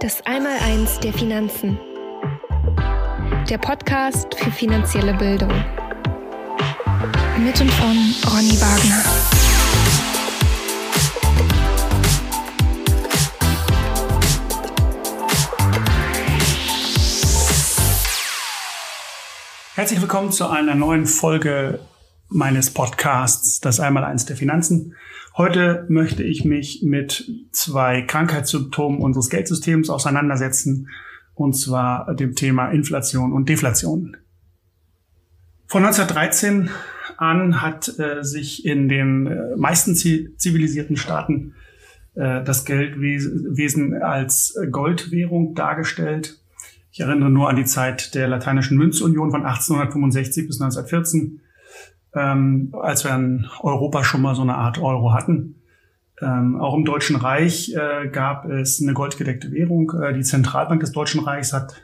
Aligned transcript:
Das 0.00 0.24
Einmaleins 0.24 0.98
der 1.00 1.12
Finanzen. 1.12 1.78
Der 3.50 3.58
Podcast 3.58 4.34
für 4.34 4.50
finanzielle 4.50 5.12
Bildung. 5.12 5.52
Mit 7.36 7.60
und 7.60 7.70
von 7.70 8.14
Ronny 8.32 8.58
Wagner. 8.58 9.04
Herzlich 19.74 20.00
willkommen 20.00 20.32
zu 20.32 20.48
einer 20.48 20.74
neuen 20.74 21.04
Folge 21.04 21.78
meines 22.30 22.70
Podcasts, 22.70 23.60
das 23.60 23.80
Einmaleins 23.80 24.24
der 24.24 24.36
Finanzen. 24.36 24.94
Heute 25.36 25.86
möchte 25.88 26.22
ich 26.22 26.44
mich 26.44 26.82
mit 26.82 27.30
zwei 27.52 28.02
Krankheitssymptomen 28.02 29.00
unseres 29.00 29.30
Geldsystems 29.30 29.90
auseinandersetzen, 29.90 30.88
und 31.34 31.54
zwar 31.54 32.14
dem 32.14 32.34
Thema 32.34 32.70
Inflation 32.70 33.32
und 33.32 33.48
Deflation. 33.48 34.16
Von 35.66 35.84
1913 35.84 36.70
an 37.16 37.62
hat 37.62 37.98
äh, 37.98 38.22
sich 38.22 38.64
in 38.64 38.88
den 38.88 39.26
äh, 39.26 39.56
meisten 39.56 39.94
zivilisierten 39.94 40.96
Staaten 40.96 41.54
äh, 42.14 42.42
das 42.42 42.64
Geldwesen 42.64 44.02
als 44.02 44.58
Goldwährung 44.70 45.54
dargestellt. 45.54 46.40
Ich 46.92 47.00
erinnere 47.00 47.30
nur 47.30 47.48
an 47.48 47.56
die 47.56 47.64
Zeit 47.64 48.14
der 48.14 48.26
lateinischen 48.26 48.76
Münzunion 48.76 49.30
von 49.30 49.46
1865 49.46 50.46
bis 50.46 50.60
1914 50.60 51.40
ähm, 52.14 52.74
als 52.80 53.04
wir 53.04 53.14
in 53.14 53.46
Europa 53.60 54.04
schon 54.04 54.22
mal 54.22 54.34
so 54.34 54.42
eine 54.42 54.56
Art 54.56 54.78
Euro 54.78 55.12
hatten. 55.12 55.56
Ähm, 56.20 56.60
auch 56.60 56.74
im 56.74 56.84
Deutschen 56.84 57.16
Reich 57.16 57.74
äh, 57.74 58.08
gab 58.08 58.44
es 58.44 58.82
eine 58.82 58.92
goldgedeckte 58.92 59.52
Währung. 59.52 59.92
Äh, 60.02 60.12
die 60.12 60.22
Zentralbank 60.22 60.80
des 60.80 60.92
Deutschen 60.92 61.20
Reichs 61.22 61.52
hat, 61.52 61.82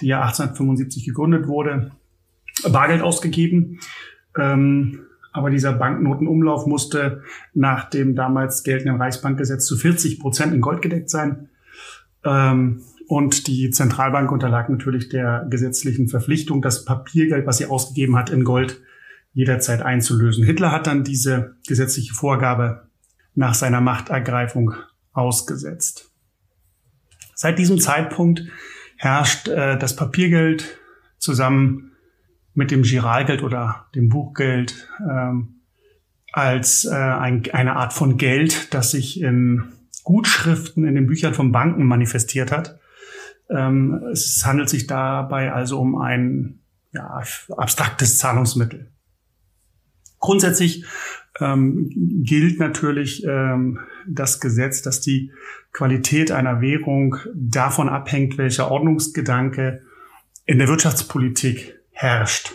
die 0.00 0.06
ja 0.06 0.22
1875 0.22 1.04
gegründet 1.04 1.46
wurde, 1.46 1.92
Bargeld 2.68 3.02
ausgegeben. 3.02 3.78
Ähm, 4.36 5.00
aber 5.32 5.50
dieser 5.50 5.74
Banknotenumlauf 5.74 6.66
musste 6.66 7.22
nach 7.52 7.90
dem 7.90 8.14
damals 8.14 8.64
geltenden 8.64 8.96
Reichsbankgesetz 8.96 9.66
zu 9.66 9.76
40 9.76 10.18
Prozent 10.18 10.54
in 10.54 10.62
Gold 10.62 10.80
gedeckt 10.80 11.10
sein. 11.10 11.50
Ähm, 12.24 12.80
und 13.06 13.46
die 13.46 13.70
Zentralbank 13.70 14.32
unterlag 14.32 14.68
natürlich 14.68 15.08
der 15.08 15.46
gesetzlichen 15.48 16.08
Verpflichtung, 16.08 16.62
das 16.62 16.84
Papiergeld, 16.84 17.46
was 17.46 17.58
sie 17.58 17.66
ausgegeben 17.66 18.16
hat, 18.16 18.30
in 18.30 18.42
Gold 18.42 18.80
jederzeit 19.36 19.82
einzulösen. 19.82 20.46
Hitler 20.46 20.72
hat 20.72 20.86
dann 20.86 21.04
diese 21.04 21.56
gesetzliche 21.68 22.14
Vorgabe 22.14 22.88
nach 23.34 23.52
seiner 23.52 23.82
Machtergreifung 23.82 24.72
ausgesetzt. 25.12 26.10
Seit 27.34 27.58
diesem 27.58 27.78
Zeitpunkt 27.78 28.44
herrscht 28.96 29.48
äh, 29.48 29.78
das 29.78 29.94
Papiergeld 29.94 30.78
zusammen 31.18 31.92
mit 32.54 32.70
dem 32.70 32.82
Giralgeld 32.82 33.42
oder 33.42 33.88
dem 33.94 34.08
Buchgeld 34.08 34.88
ähm, 35.06 35.60
als 36.32 36.86
äh, 36.86 36.94
ein, 36.94 37.42
eine 37.52 37.76
Art 37.76 37.92
von 37.92 38.16
Geld, 38.16 38.72
das 38.72 38.92
sich 38.92 39.20
in 39.20 39.64
Gutschriften 40.02 40.86
in 40.86 40.94
den 40.94 41.06
Büchern 41.06 41.34
von 41.34 41.52
Banken 41.52 41.84
manifestiert 41.84 42.50
hat. 42.52 42.78
Ähm, 43.50 44.02
es 44.12 44.46
handelt 44.46 44.70
sich 44.70 44.86
dabei 44.86 45.52
also 45.52 45.78
um 45.78 46.00
ein 46.00 46.60
ja, 46.92 47.22
abstraktes 47.50 48.16
Zahlungsmittel. 48.16 48.95
Grundsätzlich 50.26 50.84
ähm, 51.38 51.88
gilt 52.24 52.58
natürlich 52.58 53.24
ähm, 53.24 53.78
das 54.08 54.40
Gesetz, 54.40 54.82
dass 54.82 55.00
die 55.00 55.30
Qualität 55.72 56.32
einer 56.32 56.60
Währung 56.60 57.14
davon 57.32 57.88
abhängt, 57.88 58.36
welcher 58.36 58.68
Ordnungsgedanke 58.68 59.82
in 60.44 60.58
der 60.58 60.66
Wirtschaftspolitik 60.66 61.76
herrscht. 61.92 62.54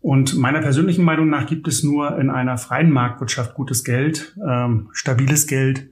Und 0.00 0.36
meiner 0.36 0.60
persönlichen 0.60 1.04
Meinung 1.04 1.28
nach 1.28 1.46
gibt 1.46 1.66
es 1.66 1.82
nur 1.82 2.20
in 2.20 2.30
einer 2.30 2.56
freien 2.56 2.92
Marktwirtschaft 2.92 3.54
gutes 3.54 3.82
Geld, 3.82 4.36
ähm, 4.48 4.90
stabiles 4.92 5.48
Geld. 5.48 5.88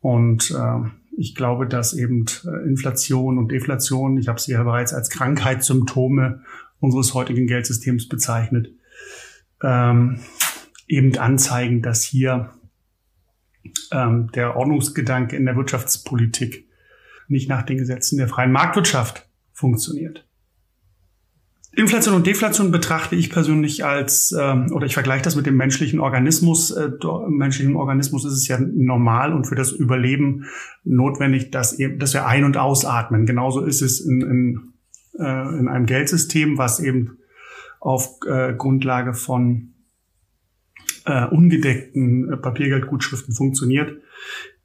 Und 0.00 0.52
äh, 0.52 0.88
ich 1.18 1.34
glaube, 1.34 1.66
dass 1.66 1.92
eben 1.92 2.24
äh, 2.46 2.66
Inflation 2.66 3.36
und 3.36 3.52
Deflation, 3.52 4.16
ich 4.16 4.28
habe 4.28 4.40
sie 4.40 4.52
ja 4.52 4.62
bereits 4.62 4.94
als 4.94 5.10
Krankheitssymptome 5.10 6.40
unseres 6.80 7.12
heutigen 7.12 7.46
Geldsystems 7.46 8.08
bezeichnet, 8.08 8.70
ähm, 9.62 10.20
eben 10.88 11.16
anzeigen, 11.18 11.82
dass 11.82 12.02
hier 12.02 12.50
ähm, 13.92 14.30
der 14.34 14.56
Ordnungsgedanke 14.56 15.36
in 15.36 15.46
der 15.46 15.56
Wirtschaftspolitik 15.56 16.68
nicht 17.28 17.48
nach 17.48 17.62
den 17.62 17.78
Gesetzen 17.78 18.18
der 18.18 18.28
freien 18.28 18.52
Marktwirtschaft 18.52 19.28
funktioniert. 19.52 20.26
Inflation 21.74 22.14
und 22.14 22.26
Deflation 22.26 22.70
betrachte 22.70 23.16
ich 23.16 23.30
persönlich 23.30 23.82
als, 23.82 24.34
ähm, 24.38 24.70
oder 24.72 24.84
ich 24.84 24.92
vergleiche 24.92 25.22
das 25.22 25.36
mit 25.36 25.46
dem 25.46 25.56
menschlichen 25.56 26.00
Organismus. 26.00 26.70
Äh, 26.70 26.90
Im 27.02 27.38
menschlichen 27.38 27.76
Organismus 27.76 28.26
ist 28.26 28.34
es 28.34 28.46
ja 28.46 28.58
normal 28.60 29.32
und 29.32 29.46
für 29.46 29.54
das 29.54 29.72
Überleben 29.72 30.44
notwendig, 30.84 31.50
dass, 31.50 31.78
eben, 31.78 31.98
dass 31.98 32.12
wir 32.12 32.26
ein- 32.26 32.44
und 32.44 32.58
ausatmen. 32.58 33.24
Genauso 33.24 33.64
ist 33.64 33.80
es 33.80 34.00
in, 34.00 34.20
in, 34.20 34.60
äh, 35.18 35.58
in 35.58 35.68
einem 35.68 35.86
Geldsystem, 35.86 36.58
was 36.58 36.78
eben 36.78 37.16
auf 37.82 38.20
äh, 38.26 38.54
Grundlage 38.54 39.12
von 39.12 39.74
äh, 41.04 41.26
ungedeckten 41.26 42.32
äh, 42.32 42.36
Papiergeldgutschriften 42.36 43.34
funktioniert, 43.34 44.00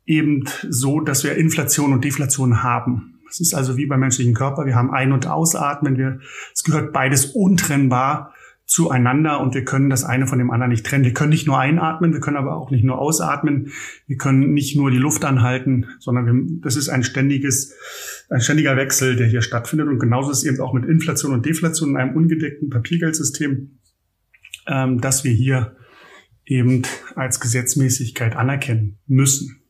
eben 0.06 0.46
so, 0.70 1.02
dass 1.02 1.24
wir 1.24 1.36
Inflation 1.36 1.94
und 1.94 2.06
Deflation 2.06 2.62
haben. 2.62 3.20
Es 3.30 3.40
ist 3.40 3.56
also 3.56 3.76
wie 3.76 3.88
beim 3.88 4.00
menschlichen 4.00 4.36
Körper. 4.36 4.66
Wir 4.66 4.76
haben 4.76 4.92
Ein- 4.92 5.12
und 5.12 5.26
Ausatmen. 5.26 5.98
Wir, 5.98 6.20
es 6.54 6.64
gehört 6.64 6.94
beides 6.94 7.26
untrennbar 7.26 8.34
zueinander 8.68 9.40
und 9.40 9.56
wir 9.56 9.64
können 9.64 9.90
das 9.90 10.04
eine 10.04 10.28
von 10.28 10.40
dem 10.40 10.52
anderen 10.52 10.72
nicht 10.72 10.86
trennen. 10.86 11.06
Wir 11.06 11.14
können 11.14 11.30
nicht 11.30 11.48
nur 11.48 11.58
einatmen, 11.58 12.12
wir 12.12 12.20
können 12.20 12.36
aber 12.36 12.58
auch 12.58 12.70
nicht 12.70 12.84
nur 12.84 13.00
ausatmen. 13.00 13.72
Wir 14.08 14.18
können 14.18 14.54
nicht 14.54 14.76
nur 14.76 14.92
die 14.92 14.98
Luft 14.98 15.24
anhalten, 15.24 15.86
sondern 16.00 16.26
wir, 16.26 16.60
das 16.62 16.76
ist 16.76 16.90
ein 16.90 17.04
ständiges, 17.04 17.74
ein 18.30 18.42
ständiger 18.42 18.76
Wechsel, 18.76 19.16
der 19.16 19.26
hier 19.26 19.42
stattfindet. 19.42 19.88
Und 19.88 20.00
genauso 20.00 20.32
ist 20.32 20.40
es 20.40 20.44
eben 20.44 20.60
auch 20.60 20.74
mit 20.74 20.84
Inflation 20.84 21.32
und 21.32 21.46
Deflation 21.46 21.92
in 21.92 21.98
einem 21.98 22.16
ungedeckten 22.16 22.70
Papiergeldsystem, 22.70 23.80
ähm, 24.68 25.00
dass 25.00 25.24
wir 25.24 25.32
hier 25.32 25.78
eben 26.46 26.82
als 27.16 27.40
Gesetzmäßigkeit 27.40 28.36
anerkennen 28.36 28.98
müssen. 29.08 29.62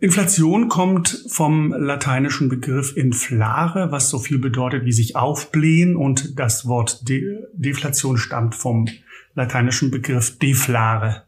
Inflation 0.00 0.68
kommt 0.68 1.24
vom 1.28 1.72
lateinischen 1.72 2.48
Begriff 2.48 2.96
inflare, 2.96 3.90
was 3.90 4.10
so 4.10 4.20
viel 4.20 4.38
bedeutet 4.38 4.84
wie 4.84 4.92
sich 4.92 5.16
aufblähen 5.16 5.96
und 5.96 6.38
das 6.38 6.68
Wort 6.68 7.08
De 7.08 7.44
Deflation 7.52 8.16
stammt 8.16 8.54
vom 8.54 8.86
lateinischen 9.34 9.90
Begriff 9.90 10.38
deflare 10.38 11.24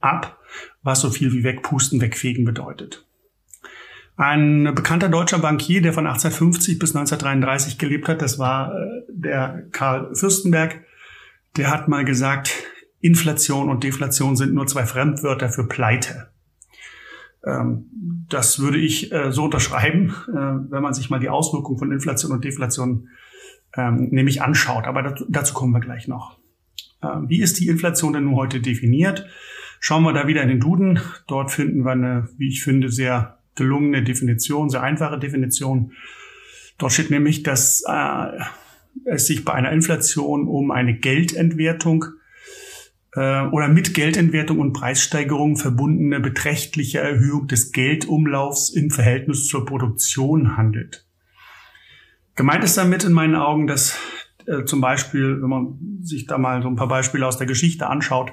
ab, 0.00 0.38
was 0.82 1.02
so 1.02 1.10
viel 1.10 1.32
wie 1.32 1.44
wegpusten, 1.44 2.00
wegfegen 2.00 2.46
bedeutet. 2.46 3.04
Ein 4.16 4.72
bekannter 4.74 5.10
deutscher 5.10 5.40
Bankier, 5.40 5.82
der 5.82 5.92
von 5.92 6.06
1850 6.06 6.78
bis 6.78 6.94
1933 6.94 7.78
gelebt 7.78 8.08
hat, 8.08 8.22
das 8.22 8.38
war 8.38 8.74
äh, 8.74 9.02
der 9.08 9.66
Karl 9.72 10.14
Fürstenberg, 10.14 10.82
der 11.56 11.70
hat 11.70 11.88
mal 11.88 12.04
gesagt, 12.04 12.54
Inflation 13.00 13.68
und 13.68 13.84
Deflation 13.84 14.36
sind 14.36 14.54
nur 14.54 14.66
zwei 14.66 14.86
Fremdwörter 14.86 15.50
für 15.50 15.64
Pleite. 15.64 16.28
Ähm, 17.46 17.90
das 18.28 18.58
würde 18.58 18.78
ich 18.78 19.12
äh, 19.12 19.32
so 19.32 19.44
unterschreiben, 19.44 20.14
äh, 20.28 20.32
wenn 20.32 20.82
man 20.82 20.94
sich 20.94 21.10
mal 21.10 21.20
die 21.20 21.28
Auswirkungen 21.28 21.78
von 21.78 21.92
Inflation 21.92 22.32
und 22.32 22.44
Deflation 22.44 23.08
ähm, 23.76 24.08
nämlich 24.10 24.42
anschaut. 24.42 24.86
Aber 24.86 25.02
dazu, 25.02 25.24
dazu 25.28 25.54
kommen 25.54 25.72
wir 25.72 25.80
gleich 25.80 26.08
noch. 26.08 26.38
Ähm, 27.02 27.28
wie 27.28 27.40
ist 27.40 27.60
die 27.60 27.68
Inflation 27.68 28.12
denn 28.12 28.24
nun 28.24 28.36
heute 28.36 28.60
definiert? 28.60 29.26
Schauen 29.80 30.02
wir 30.04 30.12
da 30.12 30.26
wieder 30.26 30.42
in 30.42 30.48
den 30.48 30.60
Duden. 30.60 31.00
Dort 31.26 31.50
finden 31.50 31.84
wir 31.84 31.92
eine, 31.92 32.28
wie 32.38 32.48
ich 32.48 32.62
finde, 32.62 32.90
sehr 32.90 33.38
gelungene 33.54 34.02
Definition, 34.02 34.70
sehr 34.70 34.82
einfache 34.82 35.18
Definition. 35.18 35.92
Dort 36.78 36.92
steht 36.92 37.10
nämlich, 37.10 37.42
dass 37.42 37.84
äh, 37.86 38.38
es 39.04 39.26
sich 39.26 39.44
bei 39.44 39.52
einer 39.52 39.72
Inflation 39.72 40.48
um 40.48 40.70
eine 40.70 40.94
Geldentwertung 40.94 42.06
oder 43.20 43.68
mit 43.68 43.94
Geldentwertung 43.94 44.58
und 44.58 44.72
Preissteigerung 44.72 45.56
verbundene 45.56 46.18
beträchtliche 46.18 46.98
Erhöhung 46.98 47.46
des 47.46 47.70
Geldumlaufs 47.70 48.70
im 48.70 48.90
Verhältnis 48.90 49.46
zur 49.46 49.64
Produktion 49.64 50.56
handelt. 50.56 51.06
Gemeint 52.34 52.64
ist 52.64 52.76
damit 52.76 53.04
in 53.04 53.12
meinen 53.12 53.36
Augen, 53.36 53.68
dass 53.68 53.96
äh, 54.46 54.64
zum 54.64 54.80
Beispiel, 54.80 55.40
wenn 55.40 55.48
man 55.48 55.78
sich 56.02 56.26
da 56.26 56.38
mal 56.38 56.62
so 56.62 56.68
ein 56.68 56.76
paar 56.76 56.88
Beispiele 56.88 57.26
aus 57.26 57.38
der 57.38 57.46
Geschichte 57.46 57.86
anschaut, 57.86 58.32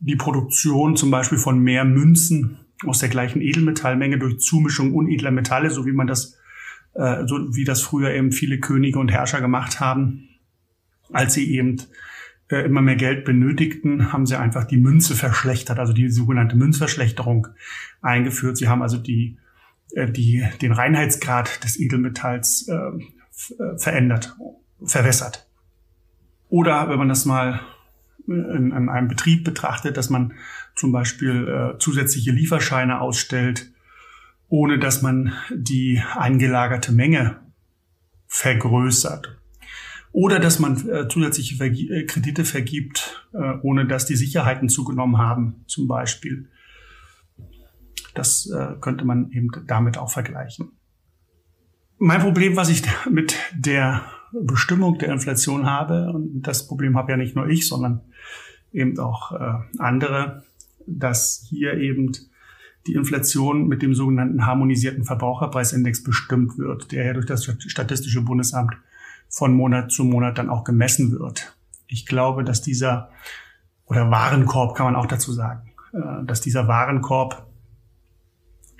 die 0.00 0.16
Produktion 0.16 0.96
zum 0.96 1.10
Beispiel 1.10 1.38
von 1.38 1.58
mehr 1.58 1.84
Münzen 1.84 2.58
aus 2.86 3.00
der 3.00 3.08
gleichen 3.08 3.42
Edelmetallmenge 3.42 4.18
durch 4.18 4.38
Zumischung 4.38 4.94
unedler 4.94 5.30
Metalle, 5.30 5.70
so 5.70 5.84
wie 5.86 5.92
man 5.92 6.06
das, 6.06 6.38
äh, 6.94 7.26
so 7.26 7.54
wie 7.54 7.64
das 7.64 7.82
früher 7.82 8.10
eben 8.10 8.32
viele 8.32 8.58
Könige 8.60 8.98
und 8.98 9.10
Herrscher 9.10 9.40
gemacht 9.40 9.80
haben, 9.80 10.28
als 11.12 11.34
sie 11.34 11.52
eben 11.54 11.82
äh, 12.50 12.64
immer 12.64 12.82
mehr 12.82 12.96
Geld 12.96 13.24
benötigten, 13.24 14.12
haben 14.12 14.26
sie 14.26 14.38
einfach 14.38 14.64
die 14.64 14.78
Münze 14.78 15.14
verschlechtert, 15.14 15.78
also 15.78 15.92
die 15.92 16.10
sogenannte 16.10 16.56
Münzverschlechterung 16.56 17.48
eingeführt. 18.00 18.56
Sie 18.56 18.68
haben 18.68 18.82
also 18.82 18.96
die 18.96 19.38
äh, 19.92 20.10
die 20.10 20.44
den 20.60 20.72
Reinheitsgrad 20.72 21.64
des 21.64 21.78
Edelmetalls 21.78 22.68
äh, 22.68 23.76
verändert, 23.76 24.36
verwässert. 24.84 25.46
Oder 26.48 26.88
wenn 26.88 26.98
man 26.98 27.08
das 27.08 27.24
mal 27.24 27.60
in, 28.26 28.72
in 28.72 28.88
einem 28.88 29.08
Betrieb 29.08 29.44
betrachtet, 29.44 29.96
dass 29.96 30.10
man 30.10 30.34
zum 30.74 30.92
Beispiel 30.92 31.48
äh, 31.48 31.78
zusätzliche 31.78 32.32
Lieferscheine 32.32 33.00
ausstellt, 33.00 33.70
ohne 34.48 34.78
dass 34.78 35.02
man 35.02 35.32
die 35.50 36.02
eingelagerte 36.16 36.92
Menge 36.92 37.40
vergrößert. 38.26 39.38
Oder 40.12 40.40
dass 40.40 40.58
man 40.58 40.88
äh, 40.88 41.08
zusätzliche 41.08 41.56
Vergi 41.56 41.90
äh, 41.90 42.04
Kredite 42.04 42.44
vergibt, 42.44 43.26
äh, 43.32 43.54
ohne 43.62 43.86
dass 43.86 44.06
die 44.06 44.16
Sicherheiten 44.16 44.68
zugenommen 44.68 45.18
haben, 45.18 45.64
zum 45.66 45.86
Beispiel. 45.86 46.48
Das 48.14 48.50
äh, 48.50 48.74
könnte 48.80 49.04
man 49.04 49.30
eben 49.30 49.48
damit 49.66 49.98
auch 49.98 50.10
vergleichen. 50.10 50.72
Mein 51.98 52.20
Problem, 52.20 52.56
was 52.56 52.70
ich 52.70 52.82
mit 53.10 53.36
der 53.54 54.04
Bestimmung 54.32 54.98
der 54.98 55.12
Inflation 55.12 55.66
habe, 55.66 56.12
und 56.12 56.42
das 56.42 56.66
Problem 56.66 56.96
habe 56.96 57.12
ja 57.12 57.16
nicht 57.16 57.36
nur 57.36 57.48
ich, 57.48 57.68
sondern 57.68 58.00
eben 58.72 58.98
auch 58.98 59.32
äh, 59.32 59.54
andere, 59.78 60.44
dass 60.86 61.46
hier 61.48 61.74
eben 61.74 62.12
die 62.86 62.94
Inflation 62.94 63.68
mit 63.68 63.82
dem 63.82 63.94
sogenannten 63.94 64.46
harmonisierten 64.46 65.04
Verbraucherpreisindex 65.04 66.02
bestimmt 66.02 66.56
wird, 66.58 66.92
der 66.92 67.04
ja 67.04 67.12
durch 67.12 67.26
das 67.26 67.44
Statistische 67.44 68.22
Bundesamt 68.22 68.76
von 69.28 69.54
Monat 69.54 69.92
zu 69.92 70.04
Monat 70.04 70.38
dann 70.38 70.50
auch 70.50 70.64
gemessen 70.64 71.12
wird. 71.12 71.56
Ich 71.86 72.06
glaube, 72.06 72.44
dass 72.44 72.62
dieser, 72.62 73.10
oder 73.86 74.10
Warenkorb 74.10 74.76
kann 74.76 74.86
man 74.86 74.96
auch 74.96 75.06
dazu 75.06 75.32
sagen, 75.32 75.72
äh, 75.92 76.24
dass 76.24 76.40
dieser 76.40 76.68
Warenkorb 76.68 77.46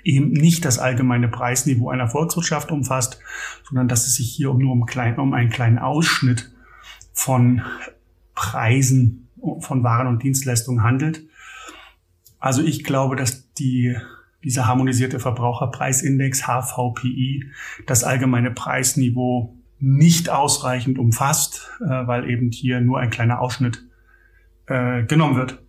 eben 0.03 0.31
nicht 0.31 0.65
das 0.65 0.79
allgemeine 0.79 1.27
Preisniveau 1.27 1.89
einer 1.89 2.07
Volkswirtschaft 2.07 2.71
umfasst, 2.71 3.19
sondern 3.67 3.87
dass 3.87 4.07
es 4.07 4.15
sich 4.15 4.31
hier 4.31 4.53
nur 4.53 4.71
um, 4.71 4.85
klein, 4.85 5.19
um 5.19 5.33
einen 5.33 5.49
kleinen 5.49 5.77
Ausschnitt 5.77 6.51
von 7.13 7.61
Preisen 8.33 9.27
von 9.59 9.83
Waren 9.83 10.07
und 10.07 10.23
Dienstleistungen 10.23 10.83
handelt. 10.83 11.23
Also 12.39 12.61
ich 12.63 12.83
glaube, 12.83 13.15
dass 13.15 13.53
die, 13.53 13.95
dieser 14.43 14.67
harmonisierte 14.67 15.19
Verbraucherpreisindex 15.19 16.43
HVPI 16.43 17.51
das 17.85 18.03
allgemeine 18.03 18.51
Preisniveau 18.51 19.58
nicht 19.79 20.29
ausreichend 20.29 20.99
umfasst, 20.99 21.69
äh, 21.81 21.85
weil 21.85 22.29
eben 22.29 22.51
hier 22.51 22.81
nur 22.81 22.99
ein 22.99 23.09
kleiner 23.09 23.39
Ausschnitt 23.39 23.85
äh, 24.67 25.03
genommen 25.03 25.35
wird. 25.35 25.61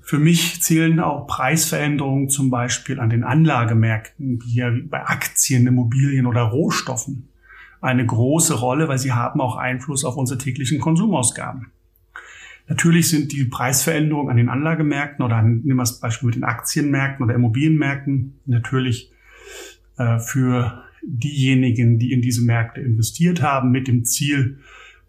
Für 0.00 0.18
mich 0.18 0.60
zählen 0.62 0.98
auch 0.98 1.26
Preisveränderungen 1.26 2.28
zum 2.28 2.50
Beispiel 2.50 2.98
an 2.98 3.10
den 3.10 3.22
Anlagemärkten, 3.22 4.42
wie 4.42 4.50
hier 4.50 4.82
bei 4.88 5.06
Aktien, 5.06 5.66
Immobilien 5.66 6.26
oder 6.26 6.42
Rohstoffen, 6.42 7.28
eine 7.80 8.04
große 8.04 8.54
Rolle, 8.54 8.88
weil 8.88 8.98
sie 8.98 9.12
haben 9.12 9.40
auch 9.40 9.56
Einfluss 9.56 10.04
auf 10.04 10.16
unsere 10.16 10.38
täglichen 10.38 10.80
Konsumausgaben. 10.80 11.68
Natürlich 12.68 13.10
sind 13.10 13.32
die 13.32 13.44
Preisveränderungen 13.44 14.30
an 14.30 14.36
den 14.36 14.48
Anlagemärkten 14.48 15.24
oder 15.24 15.36
an, 15.36 15.62
nehmen 15.62 15.76
wir 15.76 15.82
das 15.82 16.00
Beispiel 16.00 16.26
mit 16.26 16.36
den 16.36 16.44
Aktienmärkten 16.44 17.24
oder 17.24 17.34
Immobilienmärkten 17.34 18.40
natürlich 18.46 19.12
äh, 19.98 20.18
für 20.18 20.84
diejenigen, 21.02 21.98
die 21.98 22.12
in 22.12 22.22
diese 22.22 22.42
Märkte 22.42 22.80
investiert 22.80 23.42
haben, 23.42 23.70
mit 23.70 23.88
dem 23.88 24.04
Ziel, 24.04 24.58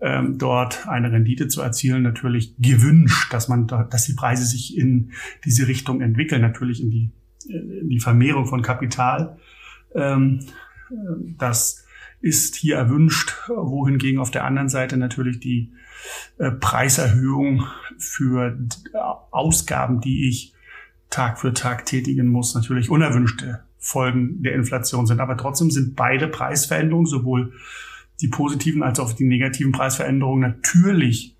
ähm, 0.01 0.37
dort 0.37 0.87
eine 0.87 1.11
Rendite 1.11 1.47
zu 1.47 1.61
erzielen, 1.61 2.03
natürlich 2.03 2.55
gewünscht, 2.59 3.31
dass 3.31 3.47
man, 3.47 3.67
da, 3.67 3.83
dass 3.83 4.05
die 4.05 4.13
Preise 4.13 4.45
sich 4.45 4.77
in 4.77 5.11
diese 5.45 5.67
Richtung 5.67 6.01
entwickeln, 6.01 6.41
natürlich 6.41 6.81
in 6.81 6.91
die, 6.91 7.11
in 7.47 7.89
die 7.89 7.99
Vermehrung 7.99 8.45
von 8.45 8.61
Kapital. 8.61 9.37
Ähm, 9.95 10.41
das 11.37 11.85
ist 12.19 12.55
hier 12.55 12.75
erwünscht, 12.75 13.33
wohingegen 13.47 14.19
auf 14.19 14.31
der 14.31 14.45
anderen 14.45 14.69
Seite 14.69 14.97
natürlich 14.97 15.39
die 15.39 15.71
äh, 16.37 16.51
Preiserhöhung 16.51 17.65
für 17.97 18.57
Ausgaben, 19.31 20.01
die 20.01 20.27
ich 20.27 20.53
Tag 21.09 21.39
für 21.39 21.53
Tag 21.53 21.85
tätigen 21.85 22.27
muss, 22.27 22.55
natürlich 22.55 22.89
unerwünschte 22.89 23.63
Folgen 23.83 24.41
der 24.41 24.55
Inflation 24.55 25.05
sind. 25.05 25.19
Aber 25.19 25.35
trotzdem 25.35 25.69
sind 25.69 25.95
beide 25.95 26.29
Preisveränderungen, 26.29 27.05
sowohl 27.05 27.53
die 28.21 28.29
positiven 28.29 28.81
als 28.81 28.99
auch 28.99 29.11
die 29.11 29.25
negativen 29.25 29.73
Preisveränderungen, 29.73 30.41
natürlich 30.49 31.35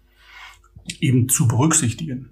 eben 1.00 1.30
zu 1.30 1.48
berücksichtigen. 1.48 2.30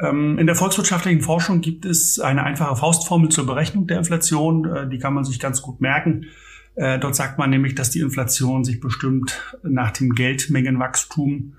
Ähm, 0.00 0.38
in 0.38 0.46
der 0.46 0.56
volkswirtschaftlichen 0.56 1.20
Forschung 1.20 1.60
gibt 1.60 1.84
es 1.84 2.18
eine 2.18 2.42
einfache 2.42 2.74
Faustformel 2.74 3.28
zur 3.28 3.46
Berechnung 3.46 3.86
der 3.86 3.98
Inflation. 3.98 4.66
Äh, 4.66 4.88
die 4.88 4.98
kann 4.98 5.14
man 5.14 5.24
sich 5.24 5.38
ganz 5.38 5.62
gut 5.62 5.80
merken. 5.80 6.26
Äh, 6.74 6.98
dort 6.98 7.14
sagt 7.14 7.38
man 7.38 7.48
nämlich, 7.50 7.76
dass 7.76 7.90
die 7.90 8.00
Inflation 8.00 8.64
sich 8.64 8.80
bestimmt 8.80 9.40
nach 9.62 9.92
dem 9.92 10.14
Geldmengenwachstum 10.14 11.54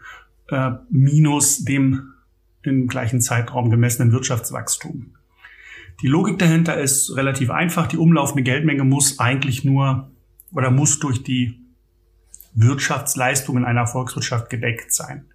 äh, 0.49 0.71
minus 0.89 1.63
dem 1.63 2.13
im 2.63 2.87
gleichen 2.87 3.21
Zeitraum 3.21 3.69
gemessenen 3.69 4.11
Wirtschaftswachstum. 4.11 5.16
Die 6.01 6.07
Logik 6.07 6.37
dahinter 6.37 6.77
ist 6.77 7.15
relativ 7.15 7.49
einfach. 7.49 7.87
Die 7.87 7.97
umlaufende 7.97 8.43
Geldmenge 8.43 8.83
muss 8.83 9.19
eigentlich 9.19 9.63
nur 9.63 10.11
oder 10.51 10.71
muss 10.71 10.99
durch 10.99 11.23
die 11.23 11.59
Wirtschaftsleistungen 12.53 13.65
einer 13.65 13.87
Volkswirtschaft 13.87 14.49
gedeckt 14.49 14.93
sein. 14.93 15.25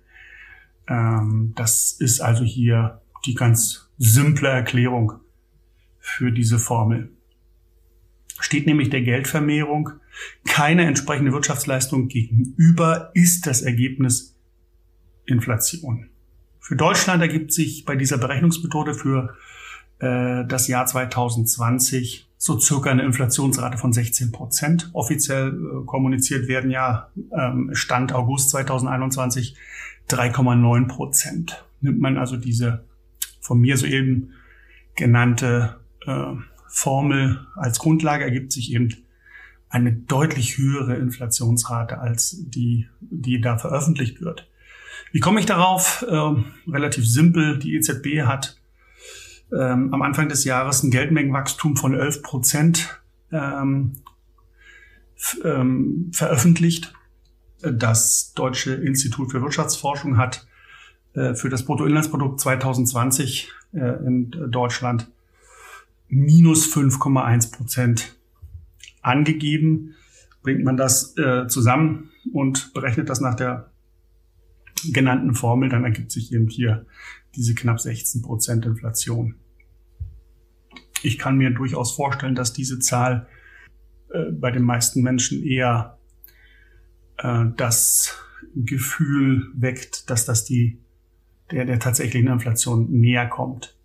Ähm, 0.89 1.53
das 1.57 1.93
ist 1.93 2.21
also 2.21 2.45
hier 2.45 3.01
die 3.25 3.35
ganz 3.35 3.91
simple 3.99 4.49
Erklärung 4.49 5.15
für 5.99 6.33
diese 6.33 6.59
Formel 6.59 7.13
steht 8.45 8.67
nämlich 8.67 8.91
der 8.91 9.03
Geldvermehrung 9.03 9.91
keine 10.45 10.85
entsprechende 10.85 11.33
Wirtschaftsleistung 11.33 12.09
gegenüber, 12.09 13.11
ist 13.15 13.47
das 13.47 13.63
Ergebnis 13.63 14.37
Inflation. 15.25 16.09
Für 16.61 16.77
Deutschland 16.77 17.23
ergibt 17.23 17.53
sich 17.53 17.85
bei 17.85 17.97
dieser 17.97 18.19
Berechnungsmethode 18.19 18.95
für 18.95 19.35
äh, 20.03 20.45
das 20.47 20.67
Jahr 20.67 20.85
2020 20.85 22.29
so 22.37 22.59
circa 22.59 22.91
eine 22.91 23.05
Inflationsrate 23.05 23.79
von 23.79 23.93
16 23.93 24.33
Prozent. 24.33 24.91
Offiziell 24.95 25.51
äh, 25.51 25.87
kommuniziert 25.87 26.49
werden 26.49 26.73
ja 26.73 27.09
ähm, 27.33 27.71
Stand 27.73 28.13
August 28.13 28.51
2021 28.51 29.57
3,9 30.11 30.89
Prozent. 30.89 31.65
Nimmt 31.81 32.01
man 32.01 32.19
also 32.19 32.37
diese 32.37 32.85
von 33.41 33.61
mir 33.61 33.77
soeben 33.77 34.33
genannte 34.97 35.77
äh, 36.05 36.35
Formel 36.69 37.47
als 37.55 37.79
Grundlage 37.79 38.25
ergibt 38.25 38.51
sich 38.51 38.73
eben 38.73 38.89
eine 39.69 39.93
deutlich 39.93 40.59
höhere 40.59 40.97
Inflationsrate 40.97 41.99
als 41.99 42.37
die, 42.49 42.89
die 43.01 43.41
da 43.41 43.57
veröffentlicht 43.57 44.21
wird. 44.21 44.49
Wie 45.13 45.21
komme 45.21 45.39
ich 45.39 45.47
darauf? 45.47 46.05
Ähm, 46.09 46.47
relativ 46.67 47.07
simpel. 47.07 47.59
Die 47.59 47.77
EZB 47.77 48.23
hat 48.23 48.62
ähm, 49.53 49.93
am 49.93 50.03
Anfang 50.03 50.29
des 50.29 50.45
Jahres 50.45 50.83
ein 50.83 50.91
Geldmengenwachstum 50.91 51.77
von 51.77 51.95
11 51.95 52.23
Prozent 52.23 53.03
ähm, 53.31 53.93
ähm, 55.45 56.11
veröffentlicht. 56.13 56.93
Das 57.61 58.33
Deutsche 58.35 58.75
Institut 58.75 59.31
für 59.31 59.43
Wirtschaftsforschung 59.43 60.17
hat 60.17 60.47
äh, 61.15 61.35
für 61.35 61.49
das 61.49 61.65
Bruttoinlandsprodukt 61.65 62.41
2020 62.41 63.51
äh, 63.73 63.79
in 63.79 64.31
Deutschland 64.51 65.11
minus 66.09 66.75
5,1 66.75 67.53
Prozent 67.53 68.17
angegeben. 69.01 69.95
Bringt 70.43 70.65
man 70.65 70.77
das 70.77 71.17
äh, 71.17 71.47
zusammen 71.47 72.11
und 72.33 72.73
berechnet 72.75 73.09
das 73.09 73.21
nach 73.21 73.35
der 73.35 73.71
genannten 74.93 75.35
Formel, 75.35 75.69
dann 75.69 75.85
ergibt 75.85 76.11
sich 76.11 76.33
eben 76.33 76.49
hier 76.49 76.87
diese 77.37 77.55
knapp 77.55 77.81
16 77.81 78.23
Prozent 78.23 78.67
Inflation. 78.67 79.37
Ich 81.03 81.19
kann 81.19 81.37
mir 81.37 81.51
durchaus 81.51 81.95
vorstellen, 81.95 82.35
dass 82.35 82.53
diese 82.53 82.79
Zahl 82.79 83.27
äh, 84.11 84.31
bei 84.31 84.51
den 84.51 84.63
meisten 84.63 85.03
Menschen 85.03 85.45
eher 85.45 85.99
äh, 87.19 87.45
das 87.57 88.19
Gefühl 88.55 89.51
weckt, 89.55 90.11
dass 90.11 90.25
das 90.25 90.45
die 90.45 90.79
der, 91.53 91.65
der 91.67 91.79
tatsächlichen 91.79 92.29
Inflation 92.29 92.91
näher 92.91 93.27
kommt. 93.27 93.77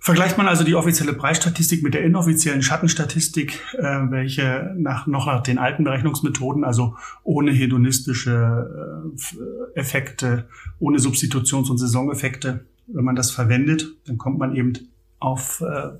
Vergleicht 0.00 0.38
man 0.38 0.46
also 0.46 0.64
die 0.64 0.74
offizielle 0.74 1.12
Preisstatistik 1.12 1.82
mit 1.82 1.92
der 1.92 2.04
inoffiziellen 2.04 2.62
Schattenstatistik, 2.62 3.60
äh, 3.74 3.82
welche 4.10 4.74
nach, 4.76 5.06
noch 5.06 5.26
nach 5.26 5.42
den 5.42 5.58
alten 5.58 5.84
Berechnungsmethoden, 5.84 6.64
also 6.64 6.96
ohne 7.24 7.50
hedonistische 7.50 9.10
äh, 9.74 9.78
Effekte, 9.78 10.48
ohne 10.78 10.98
Substitutions- 10.98 11.70
und 11.70 11.78
Saisoneffekte, 11.78 12.64
wenn 12.86 13.04
man 13.04 13.16
das 13.16 13.32
verwendet, 13.32 13.86
dann 14.06 14.18
kommt 14.18 14.38
man 14.38 14.54
eben 14.54 14.72
auf 15.18 15.60
äh, 15.60 15.90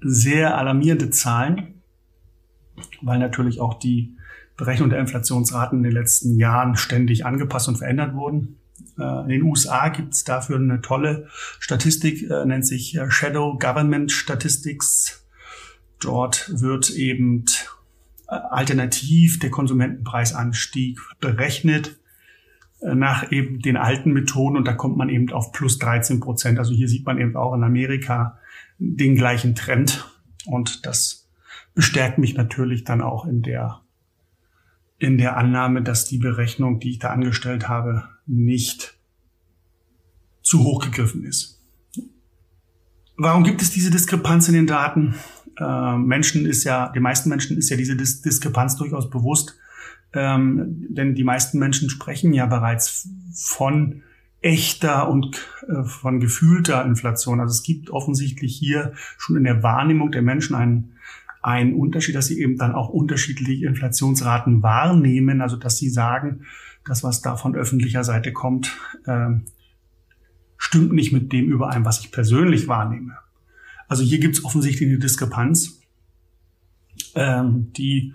sehr 0.00 0.56
alarmierende 0.56 1.10
Zahlen, 1.10 1.82
weil 3.00 3.18
natürlich 3.18 3.60
auch 3.60 3.74
die 3.74 4.16
Berechnung 4.56 4.90
der 4.90 5.00
Inflationsraten 5.00 5.78
in 5.78 5.84
den 5.84 5.92
letzten 5.92 6.36
Jahren 6.36 6.76
ständig 6.76 7.24
angepasst 7.24 7.68
und 7.68 7.76
verändert 7.76 8.14
wurden. 8.14 8.58
Äh, 8.98 9.22
in 9.22 9.28
den 9.28 9.42
USA 9.42 9.88
gibt 9.88 10.14
es 10.14 10.24
dafür 10.24 10.56
eine 10.56 10.80
tolle 10.80 11.28
Statistik, 11.58 12.30
äh, 12.30 12.44
nennt 12.44 12.66
sich 12.66 12.96
äh, 12.96 13.10
Shadow 13.10 13.58
Government 13.58 14.12
Statistics. 14.12 15.26
Dort 16.00 16.60
wird 16.60 16.90
eben 16.90 17.44
alternativ 18.26 19.38
der 19.38 19.50
Konsumentenpreisanstieg 19.50 20.98
berechnet 21.20 21.96
nach 22.82 23.30
eben 23.30 23.60
den 23.60 23.76
alten 23.76 24.12
Methoden 24.12 24.56
und 24.56 24.66
da 24.66 24.72
kommt 24.72 24.96
man 24.96 25.08
eben 25.08 25.30
auf 25.32 25.52
plus 25.52 25.78
13 25.78 26.20
Prozent. 26.20 26.58
Also 26.58 26.74
hier 26.74 26.88
sieht 26.88 27.06
man 27.06 27.18
eben 27.18 27.36
auch 27.36 27.54
in 27.54 27.62
Amerika 27.62 28.38
den 28.78 29.14
gleichen 29.14 29.54
Trend 29.54 30.08
und 30.46 30.84
das 30.84 31.28
bestärkt 31.74 32.18
mich 32.18 32.34
natürlich 32.34 32.84
dann 32.84 33.00
auch 33.00 33.24
in 33.26 33.42
der 33.42 33.80
in 34.98 35.18
der 35.18 35.36
Annahme, 35.36 35.82
dass 35.82 36.04
die 36.04 36.18
Berechnung, 36.18 36.78
die 36.78 36.90
ich 36.90 36.98
da 37.00 37.10
angestellt 37.10 37.68
habe, 37.68 38.04
nicht 38.26 38.96
zu 40.42 40.62
hoch 40.62 40.80
gegriffen 40.84 41.24
ist. 41.24 41.60
Warum 43.16 43.42
gibt 43.42 43.62
es 43.62 43.70
diese 43.70 43.90
Diskrepanz 43.90 44.46
in 44.46 44.54
den 44.54 44.68
Daten? 44.68 45.16
Äh, 45.58 45.96
Menschen 45.96 46.46
ist 46.46 46.62
ja, 46.62 46.88
den 46.88 47.02
meisten 47.02 47.28
Menschen 47.28 47.56
ist 47.58 47.68
ja 47.68 47.76
diese 47.76 47.96
Dis 47.96 48.22
Diskrepanz 48.22 48.76
durchaus 48.76 49.10
bewusst, 49.10 49.58
ähm, 50.14 50.86
denn 50.88 51.14
die 51.14 51.24
meisten 51.24 51.58
Menschen 51.58 51.90
sprechen 51.90 52.32
ja 52.32 52.46
bereits 52.46 53.08
von 53.34 54.02
echter 54.42 55.08
und 55.08 55.48
äh, 55.68 55.84
von 55.84 56.20
gefühlter 56.20 56.84
Inflation. 56.84 57.40
Also 57.40 57.52
es 57.52 57.62
gibt 57.62 57.90
offensichtlich 57.90 58.56
hier 58.56 58.92
schon 59.16 59.36
in 59.36 59.44
der 59.44 59.62
Wahrnehmung 59.62 60.10
der 60.10 60.22
Menschen 60.22 60.56
einen, 60.56 60.94
einen 61.42 61.74
Unterschied, 61.74 62.14
dass 62.14 62.26
sie 62.26 62.40
eben 62.40 62.58
dann 62.58 62.72
auch 62.72 62.88
unterschiedliche 62.88 63.66
Inflationsraten 63.66 64.62
wahrnehmen. 64.62 65.40
Also 65.40 65.56
dass 65.56 65.78
sie 65.78 65.88
sagen, 65.88 66.44
das, 66.84 67.04
was 67.04 67.22
da 67.22 67.36
von 67.36 67.54
öffentlicher 67.54 68.04
Seite 68.04 68.32
kommt, 68.32 68.76
äh, 69.06 69.30
stimmt 70.56 70.92
nicht 70.92 71.12
mit 71.12 71.32
dem 71.32 71.46
überein, 71.46 71.84
was 71.84 72.00
ich 72.00 72.10
persönlich 72.10 72.68
wahrnehme. 72.68 73.16
Also 73.88 74.02
hier 74.02 74.18
gibt 74.18 74.36
es 74.36 74.44
offensichtlich 74.44 74.88
eine 74.88 74.98
Diskrepanz, 74.98 75.80
ähm, 77.14 77.72
die 77.76 78.14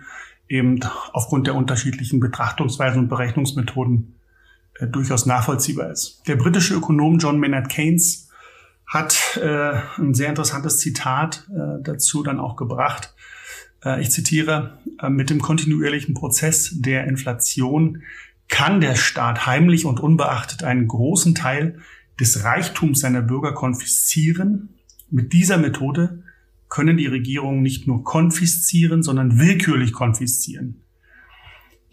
eben 0.49 0.79
aufgrund 1.13 1.47
der 1.47 1.55
unterschiedlichen 1.55 2.19
Betrachtungsweisen 2.19 3.01
und 3.01 3.07
Berechnungsmethoden 3.09 4.15
äh, 4.75 4.87
durchaus 4.87 5.25
nachvollziehbar 5.25 5.91
ist. 5.91 6.23
Der 6.27 6.35
britische 6.35 6.75
Ökonom 6.75 7.19
John 7.19 7.39
Maynard 7.39 7.69
Keynes 7.69 8.29
hat 8.85 9.37
äh, 9.41 9.73
ein 9.97 10.13
sehr 10.13 10.29
interessantes 10.29 10.79
Zitat 10.79 11.47
äh, 11.49 11.83
dazu 11.83 12.23
dann 12.23 12.39
auch 12.39 12.55
gebracht. 12.55 13.13
Äh, 13.83 14.01
ich 14.01 14.11
zitiere, 14.11 14.79
äh, 15.01 15.09
mit 15.09 15.29
dem 15.29 15.41
kontinuierlichen 15.41 16.13
Prozess 16.13 16.71
der 16.73 17.05
Inflation 17.05 18.03
kann 18.47 18.79
der 18.79 18.95
Staat 18.95 19.45
heimlich 19.45 19.85
und 19.85 19.99
unbeachtet 19.99 20.63
einen 20.63 20.87
großen 20.87 21.35
Teil 21.35 21.79
des 22.17 22.45
Reichtums 22.45 23.01
seiner 23.01 23.21
Bürger 23.21 23.53
konfiszieren. 23.53 24.69
Mit 25.09 25.33
dieser 25.33 25.57
Methode 25.57 26.23
können 26.69 26.97
die 26.97 27.07
Regierungen 27.07 27.61
nicht 27.61 27.87
nur 27.87 28.03
konfiszieren, 28.03 29.03
sondern 29.03 29.39
willkürlich 29.39 29.93
konfiszieren. 29.93 30.83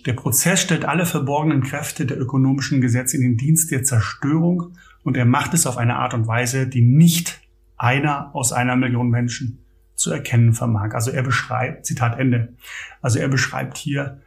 Der 0.07 0.13
Prozess 0.13 0.61
stellt 0.61 0.85
alle 0.85 1.07
verborgenen 1.07 1.63
Kräfte 1.63 2.05
der 2.05 2.21
ökonomischen 2.21 2.81
Gesetze 2.81 3.17
in 3.17 3.23
den 3.23 3.37
Dienst 3.37 3.71
der 3.71 3.85
Zerstörung 3.85 4.77
und 5.03 5.17
er 5.17 5.25
macht 5.25 5.55
es 5.55 5.67
auf 5.67 5.79
eine 5.79 5.97
Art 5.97 6.15
und 6.15 6.27
Weise, 6.27 6.67
die 6.67 6.83
nicht 6.83 7.41
einer 7.77 8.35
aus 8.35 8.53
einer 8.53 8.77
Million 8.77 9.09
Menschen 9.09 9.65
zu 9.95 10.11
erkennen 10.11 10.53
vermag. 10.53 10.95
Also 10.95 11.11
er 11.11 11.23
beschreibt, 11.23 11.87
Zitat 11.87 12.19
Ende, 12.19 12.55
also 13.01 13.19
er 13.19 13.29
beschreibt 13.29 13.79
hier 13.79 14.21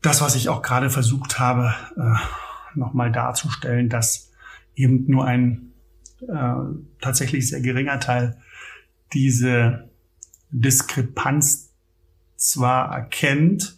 das, 0.00 0.20
was 0.20 0.34
ich 0.34 0.48
auch 0.48 0.62
gerade 0.62 0.88
versucht 0.88 1.38
habe, 1.38 1.74
äh, 1.96 2.78
nochmal 2.78 3.12
darzustellen, 3.12 3.88
dass 3.88 4.32
eben 4.74 5.04
nur 5.08 5.26
ein 5.26 5.72
äh, 6.26 6.54
tatsächlich 7.00 7.48
sehr 7.48 7.60
geringer 7.60 8.00
Teil 8.00 8.38
diese 9.12 9.90
Diskrepanz 10.50 11.72
zwar 12.36 12.92
erkennt, 12.92 13.76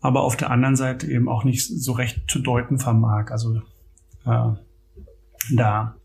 aber 0.00 0.22
auf 0.22 0.36
der 0.36 0.50
anderen 0.50 0.76
Seite 0.76 1.06
eben 1.06 1.28
auch 1.28 1.44
nicht 1.44 1.66
so 1.66 1.92
recht 1.92 2.22
zu 2.28 2.40
deuten 2.40 2.78
vermag. 2.78 3.30
Also 3.30 3.62
äh, 4.26 4.52
da 5.54 5.96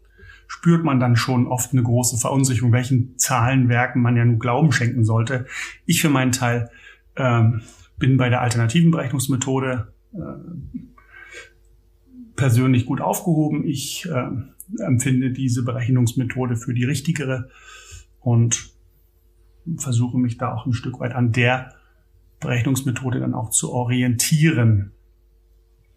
spürt 0.48 0.84
man 0.84 1.00
dann 1.00 1.15
schon 1.15 1.48
oft 1.48 1.74
eine 1.74 1.84
große 1.84 2.17
Verunsicherung, 2.17 2.72
welchen 2.72 3.17
Zahlenwerken 3.17 4.01
man 4.01 4.15
ja 4.15 4.24
nun 4.24 4.39
Glauben 4.39 4.72
schenken 4.72 5.03
sollte. 5.03 5.46
Ich 5.86 6.01
für 6.01 6.10
meinen 6.10 6.31
Teil 6.31 6.69
äh, 7.15 7.43
bin 7.98 8.17
bei 8.17 8.29
der 8.29 8.41
alternativen 8.41 8.91
Berechnungsmethode 8.91 9.93
äh, 10.13 10.17
persönlich 12.36 12.86
gut 12.86 13.01
aufgehoben. 13.01 13.65
Ich 13.65 14.07
äh, 14.07 14.84
empfinde 14.84 15.31
diese 15.31 15.63
Berechnungsmethode 15.63 16.55
für 16.55 16.74
die 16.74 16.86
richtigere 16.86 17.50
und 18.27 18.74
versuche 19.77 20.17
mich 20.17 20.38
da 20.38 20.53
auch 20.53 20.65
ein 20.65 20.74
Stück 20.74 21.00
weit 21.00 21.13
an 21.13 21.31
der 21.31 21.74
Berechnungsmethode 22.41 23.22
dann 23.22 23.34
auch 23.34 23.51
zu 23.51 23.72
orientieren. 23.72 24.91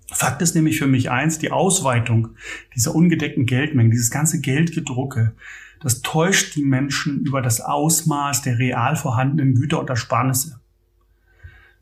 Fakt 0.07 0.41
ist 0.41 0.55
nämlich 0.55 0.79
für 0.79 0.87
mich 0.87 1.11
eins, 1.11 1.41
die 1.41 1.51
Ausweitung 1.51 2.37
dieser 2.77 2.95
ungedeckten 2.95 3.47
Geldmengen, 3.47 3.91
dieses 3.91 4.13
ganze 4.13 4.41
Geldgedrucke, 4.41 5.35
das 5.81 6.03
täuscht 6.03 6.55
die 6.55 6.63
Menschen 6.63 7.25
über 7.27 7.43
das 7.43 7.61
Ausmaß 7.61 8.43
der 8.43 8.61
real 8.61 8.95
vorhandenen 8.95 9.57
Güter 9.57 9.81
und 9.81 9.91
Ersparnisse. 9.91 10.61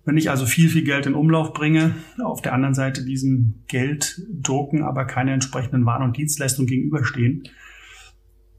Wenn 0.07 0.17
ich 0.17 0.31
also 0.31 0.47
viel, 0.47 0.71
viel 0.71 0.85
Geld 0.85 1.05
in 1.05 1.15
Umlauf 1.15 1.53
bringe, 1.53 1.95
auf 2.25 2.41
der 2.41 2.55
anderen 2.55 2.75
Seite 2.75 3.05
diesem 3.05 3.65
Geld 3.67 4.23
drucken, 4.33 4.83
aber 4.83 5.05
keine 5.05 5.35
entsprechenden 5.35 5.85
Waren 5.85 6.05
und 6.05 6.17
Dienstleistungen 6.17 6.69
gegenüberstehen, 6.69 7.47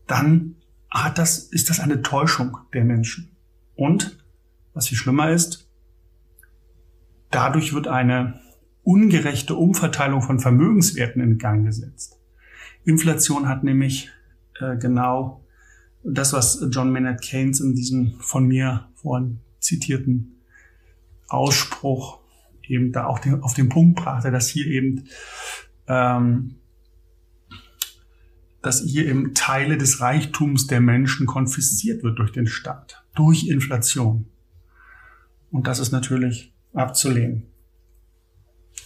dann 0.06 0.56
hat 0.92 1.18
das, 1.18 1.40
ist 1.40 1.70
das 1.70 1.80
eine 1.80 2.02
Täuschung 2.02 2.58
der 2.74 2.84
Menschen. 2.84 3.36
Und, 3.76 4.24
was 4.74 4.88
viel 4.88 4.98
schlimmer 4.98 5.32
ist, 5.32 5.70
Dadurch 7.32 7.74
wird 7.74 7.88
eine 7.88 8.40
ungerechte 8.84 9.56
Umverteilung 9.56 10.22
von 10.22 10.40
Vermögenswerten 10.40 11.22
in 11.22 11.38
Gang 11.38 11.66
gesetzt. 11.66 12.20
Inflation 12.86 13.48
hat 13.48 13.64
nämlich 13.64 14.10
äh, 14.60 14.78
genau 14.78 15.44
das, 16.04 16.34
was 16.34 16.66
John 16.72 16.92
Maynard 16.92 17.22
Keynes 17.22 17.60
in 17.60 17.76
diesem 17.76 18.16
von 18.20 18.48
mir 18.48 18.88
vorhin 18.96 19.40
zitierten 19.60 20.42
Ausspruch 21.28 22.20
eben 22.64 22.92
da 22.92 23.06
auch 23.06 23.20
den, 23.20 23.44
auf 23.44 23.54
den 23.54 23.70
Punkt 23.70 24.00
brachte, 24.00 24.32
dass 24.32 24.48
hier 24.48 24.66
eben 24.66 25.06
ähm, 25.88 26.56
dass 28.62 28.82
hier 28.82 29.06
eben 29.06 29.34
Teile 29.34 29.78
des 29.78 30.02
Reichtums 30.02 30.68
der 30.68 30.82
Menschen 30.82 31.26
konfisziert 31.26 32.04
wird 32.04 32.20
durch 32.20 32.32
den 32.32 32.48
Staat, 32.48 33.06
durch 33.16 33.48
Inflation. 33.48 34.26
Und 35.52 35.68
das 35.68 35.80
ist 35.80 35.92
natürlich 35.92 36.54
abzulehnen. 36.74 37.44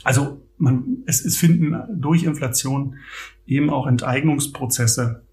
Also 0.03 0.41
man, 0.57 1.03
es, 1.05 1.25
es 1.25 1.37
finden 1.37 1.75
durch 1.93 2.23
Inflation 2.23 2.95
eben 3.45 3.69
auch 3.69 3.87
Enteignungsprozesse 3.87 5.23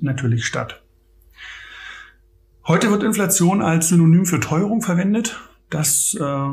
natürlich 0.00 0.46
statt. 0.46 0.82
Heute 2.66 2.90
wird 2.90 3.02
Inflation 3.02 3.62
als 3.62 3.88
Synonym 3.88 4.26
für 4.26 4.40
Teuerung 4.40 4.82
verwendet. 4.82 5.40
Das 5.70 6.16
äh, 6.20 6.48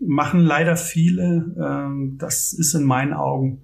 machen 0.00 0.40
leider 0.40 0.76
viele. 0.76 1.54
Äh, 1.56 2.16
das 2.18 2.52
ist 2.52 2.74
in 2.74 2.84
meinen 2.84 3.14
Augen 3.14 3.62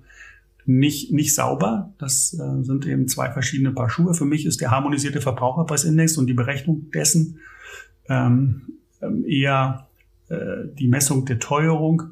nicht, 0.68 1.12
nicht 1.12 1.34
sauber. 1.34 1.94
Das 1.98 2.34
äh, 2.34 2.62
sind 2.62 2.86
eben 2.86 3.08
zwei 3.08 3.30
verschiedene 3.32 3.72
Paar 3.72 3.88
Schuhe. 3.88 4.12
Für 4.12 4.26
mich 4.26 4.44
ist 4.44 4.60
der 4.60 4.70
harmonisierte 4.70 5.22
Verbraucherpreisindex 5.22 6.18
und 6.18 6.26
die 6.26 6.34
Berechnung 6.34 6.90
dessen 6.92 7.38
ähm, 8.08 8.62
eher 9.26 9.88
äh, 10.28 10.66
die 10.78 10.88
Messung 10.88 11.24
der 11.24 11.38
Teuerung. 11.38 12.02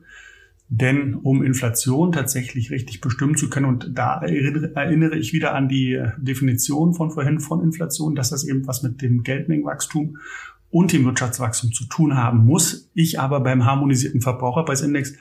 Denn 0.69 1.15
um 1.15 1.45
Inflation 1.45 2.11
tatsächlich 2.13 2.71
richtig 2.71 3.01
bestimmen 3.01 3.37
zu 3.37 3.51
können, 3.51 3.67
und 3.67 3.91
da 3.95 4.21
erinnere 4.21 5.17
ich 5.17 5.33
wieder 5.33 5.55
an 5.55 5.69
die 5.69 5.93
äh, 5.93 6.13
Definition 6.17 6.95
von 6.95 7.11
vorhin 7.11 7.41
von 7.41 7.63
Inflation, 7.63 8.15
dass 8.15 8.31
das 8.31 8.43
eben 8.43 8.67
was 8.67 8.83
mit 8.83 9.03
dem 9.03 9.23
Geldmengenwachstum 9.23 10.17
und 10.71 10.93
dem 10.95 11.05
Wirtschaftswachstum 11.05 11.73
zu 11.73 11.85
tun 11.85 12.17
haben 12.17 12.45
muss. 12.45 12.91
Ich 12.95 13.21
aber 13.21 13.41
beim 13.41 13.67
harmonisierten 13.67 14.23
Verbraucherpreisindex 14.23 15.15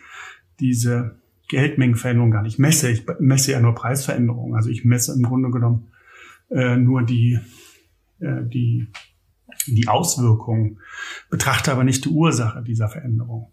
diese 0.61 1.17
Geldmengenveränderung 1.47 2.31
gar 2.31 2.41
nicht 2.41 2.59
messe. 2.59 2.89
Ich 2.89 3.05
messe 3.19 3.51
ja 3.51 3.59
nur 3.59 3.75
Preisveränderungen. 3.75 4.55
Also 4.55 4.69
ich 4.69 4.85
messe 4.85 5.13
im 5.13 5.23
Grunde 5.23 5.51
genommen 5.51 5.87
äh, 6.49 6.75
nur 6.77 7.03
die, 7.03 7.39
äh, 8.19 8.43
die 8.43 8.87
die 9.67 9.87
Auswirkungen, 9.87 10.79
betrachte 11.29 11.71
aber 11.71 11.83
nicht 11.83 12.05
die 12.05 12.09
Ursache 12.09 12.61
dieser 12.63 12.89
Veränderung. 12.89 13.51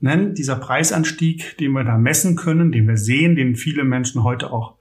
Denn 0.00 0.34
dieser 0.34 0.56
Preisanstieg, 0.56 1.56
den 1.58 1.72
wir 1.72 1.84
da 1.84 1.96
messen 1.96 2.36
können, 2.36 2.72
den 2.72 2.86
wir 2.86 2.96
sehen, 2.96 3.36
den 3.36 3.56
viele 3.56 3.84
Menschen 3.84 4.22
heute 4.22 4.50
auch 4.50 4.76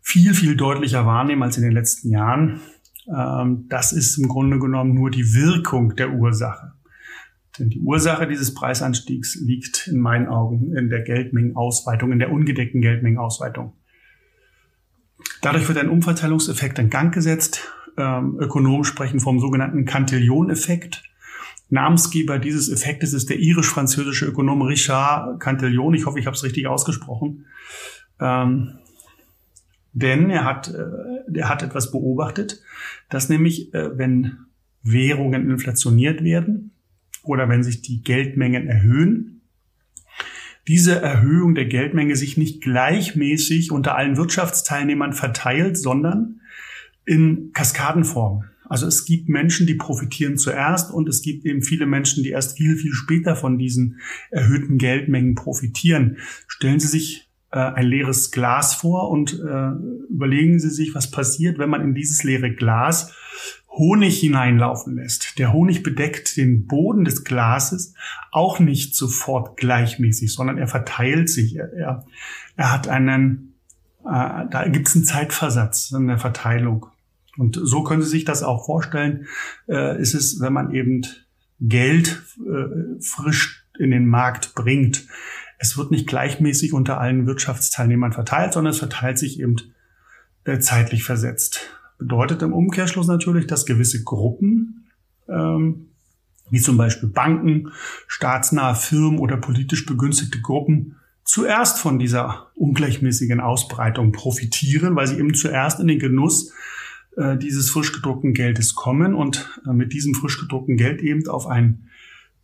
viel, 0.00 0.34
viel 0.34 0.56
deutlicher 0.56 1.06
wahrnehmen 1.06 1.42
als 1.42 1.56
in 1.56 1.64
den 1.64 1.72
letzten 1.72 2.10
Jahren, 2.10 2.60
ähm, 3.08 3.66
das 3.68 3.92
ist 3.92 4.16
im 4.18 4.28
Grunde 4.28 4.58
genommen 4.58 4.94
nur 4.94 5.10
die 5.10 5.34
Wirkung 5.34 5.96
der 5.96 6.12
Ursache. 6.12 6.73
Denn 7.58 7.70
die 7.70 7.80
Ursache 7.80 8.26
dieses 8.26 8.54
Preisanstiegs 8.54 9.36
liegt 9.36 9.86
in 9.86 10.00
meinen 10.00 10.28
Augen 10.28 10.76
in 10.76 10.88
der 10.88 11.02
Geldmengenausweitung, 11.02 12.12
in 12.12 12.18
der 12.18 12.32
ungedeckten 12.32 12.80
Geldmengenausweitung. 12.80 13.74
Dadurch 15.40 15.68
wird 15.68 15.78
ein 15.78 15.88
Umverteilungseffekt 15.88 16.78
in 16.78 16.90
Gang 16.90 17.14
gesetzt 17.14 17.70
ähm, 17.96 18.38
Ökonomen 18.40 18.84
sprechen 18.84 19.20
vom 19.20 19.40
sogenannten 19.40 19.84
Cantillon-Effekt. 19.84 21.04
Namensgeber 21.70 22.38
dieses 22.38 22.70
Effektes 22.70 23.12
ist 23.12 23.30
der 23.30 23.38
irisch-französische 23.38 24.26
Ökonom 24.26 24.62
Richard 24.62 25.40
Cantillon. 25.40 25.94
Ich 25.94 26.06
hoffe, 26.06 26.18
ich 26.18 26.26
habe 26.26 26.36
es 26.36 26.44
richtig 26.44 26.66
ausgesprochen. 26.66 27.46
Ähm, 28.20 28.78
denn 29.92 30.30
er 30.30 30.44
hat, 30.44 30.68
äh, 30.68 31.38
er 31.38 31.48
hat 31.48 31.62
etwas 31.62 31.90
beobachtet, 31.90 32.60
dass 33.08 33.28
nämlich, 33.28 33.72
äh, 33.74 33.96
wenn 33.96 34.38
Währungen 34.82 35.50
inflationiert 35.50 36.22
werden 36.22 36.72
oder 37.24 37.48
wenn 37.48 37.62
sich 37.62 37.82
die 37.82 38.02
Geldmengen 38.02 38.68
erhöhen, 38.68 39.42
diese 40.66 41.00
Erhöhung 41.00 41.54
der 41.54 41.66
Geldmenge 41.66 42.16
sich 42.16 42.36
nicht 42.36 42.62
gleichmäßig 42.62 43.70
unter 43.70 43.96
allen 43.96 44.16
Wirtschaftsteilnehmern 44.16 45.12
verteilt, 45.12 45.76
sondern 45.76 46.40
in 47.04 47.50
Kaskadenform. 47.52 48.44
Also 48.66 48.86
es 48.86 49.04
gibt 49.04 49.28
Menschen, 49.28 49.66
die 49.66 49.74
profitieren 49.74 50.38
zuerst 50.38 50.90
und 50.90 51.08
es 51.08 51.20
gibt 51.20 51.44
eben 51.44 51.62
viele 51.62 51.84
Menschen, 51.84 52.24
die 52.24 52.30
erst 52.30 52.56
viel, 52.56 52.76
viel 52.76 52.92
später 52.92 53.36
von 53.36 53.58
diesen 53.58 54.00
erhöhten 54.30 54.78
Geldmengen 54.78 55.34
profitieren. 55.34 56.16
Stellen 56.48 56.80
Sie 56.80 56.88
sich 56.88 57.30
äh, 57.50 57.58
ein 57.58 57.86
leeres 57.86 58.30
Glas 58.30 58.74
vor 58.74 59.10
und 59.10 59.34
äh, 59.34 59.70
überlegen 60.10 60.58
Sie 60.58 60.70
sich, 60.70 60.94
was 60.94 61.10
passiert, 61.10 61.58
wenn 61.58 61.68
man 61.68 61.82
in 61.82 61.94
dieses 61.94 62.24
leere 62.24 62.52
Glas 62.52 63.12
Honig 63.76 64.20
hineinlaufen 64.20 64.96
lässt. 64.96 65.38
Der 65.38 65.52
Honig 65.52 65.82
bedeckt 65.82 66.36
den 66.36 66.66
Boden 66.66 67.04
des 67.04 67.24
Glases 67.24 67.94
auch 68.30 68.60
nicht 68.60 68.94
sofort 68.94 69.56
gleichmäßig, 69.56 70.32
sondern 70.32 70.58
er 70.58 70.68
verteilt 70.68 71.28
sich. 71.28 71.56
Er, 71.56 71.72
er, 71.72 72.06
er 72.56 72.72
hat 72.72 72.88
einen, 72.88 73.54
äh, 74.04 74.46
da 74.50 74.68
gibt 74.68 74.88
es 74.88 74.94
einen 74.94 75.04
Zeitversatz 75.04 75.90
in 75.90 76.06
der 76.06 76.18
Verteilung. 76.18 76.86
Und 77.36 77.58
so 77.60 77.82
können 77.82 78.02
Sie 78.02 78.08
sich 78.08 78.24
das 78.24 78.44
auch 78.44 78.66
vorstellen, 78.66 79.26
äh, 79.68 80.00
ist 80.00 80.14
es, 80.14 80.40
wenn 80.40 80.52
man 80.52 80.72
eben 80.72 81.02
Geld 81.60 82.22
äh, 82.38 83.00
frisch 83.00 83.66
in 83.78 83.90
den 83.90 84.06
Markt 84.06 84.54
bringt. 84.54 85.06
Es 85.58 85.76
wird 85.76 85.90
nicht 85.90 86.06
gleichmäßig 86.06 86.72
unter 86.72 87.00
allen 87.00 87.26
Wirtschaftsteilnehmern 87.26 88.12
verteilt, 88.12 88.52
sondern 88.52 88.72
es 88.72 88.78
verteilt 88.78 89.18
sich 89.18 89.40
eben 89.40 89.56
äh, 90.44 90.58
zeitlich 90.58 91.02
versetzt. 91.02 91.70
Bedeutet 91.98 92.42
im 92.42 92.52
Umkehrschluss 92.52 93.06
natürlich, 93.06 93.46
dass 93.46 93.66
gewisse 93.66 94.02
Gruppen, 94.04 94.86
ähm, 95.28 95.88
wie 96.50 96.60
zum 96.60 96.76
Beispiel 96.76 97.08
Banken, 97.08 97.70
staatsnahe 98.06 98.74
Firmen 98.74 99.18
oder 99.18 99.36
politisch 99.36 99.86
begünstigte 99.86 100.40
Gruppen, 100.40 100.96
zuerst 101.24 101.78
von 101.78 101.98
dieser 101.98 102.48
ungleichmäßigen 102.54 103.40
Ausbreitung 103.40 104.12
profitieren, 104.12 104.94
weil 104.94 105.06
sie 105.06 105.18
eben 105.18 105.34
zuerst 105.34 105.80
in 105.80 105.88
den 105.88 105.98
Genuss 105.98 106.52
äh, 107.16 107.36
dieses 107.36 107.70
frisch 107.70 107.92
gedruckten 107.92 108.34
Geldes 108.34 108.74
kommen 108.74 109.14
und 109.14 109.60
äh, 109.66 109.72
mit 109.72 109.92
diesem 109.92 110.14
frisch 110.14 110.38
gedruckten 110.38 110.76
Geld 110.76 111.00
eben 111.00 111.26
auf 111.28 111.46
ein 111.46 111.88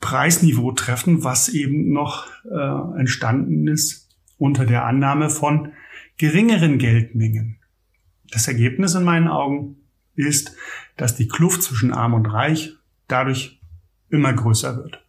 Preisniveau 0.00 0.72
treffen, 0.72 1.24
was 1.24 1.48
eben 1.48 1.92
noch 1.92 2.26
äh, 2.44 2.98
entstanden 2.98 3.68
ist 3.68 4.08
unter 4.38 4.64
der 4.64 4.86
Annahme 4.86 5.28
von 5.28 5.72
geringeren 6.16 6.78
Geldmengen. 6.78 7.59
Das 8.32 8.48
Ergebnis 8.48 8.94
in 8.94 9.04
meinen 9.04 9.28
Augen 9.28 9.76
ist, 10.14 10.56
dass 10.96 11.16
die 11.16 11.28
Kluft 11.28 11.62
zwischen 11.62 11.92
Arm 11.92 12.14
und 12.14 12.26
Reich 12.26 12.76
dadurch 13.08 13.60
immer 14.08 14.32
größer 14.32 14.76
wird. 14.76 15.04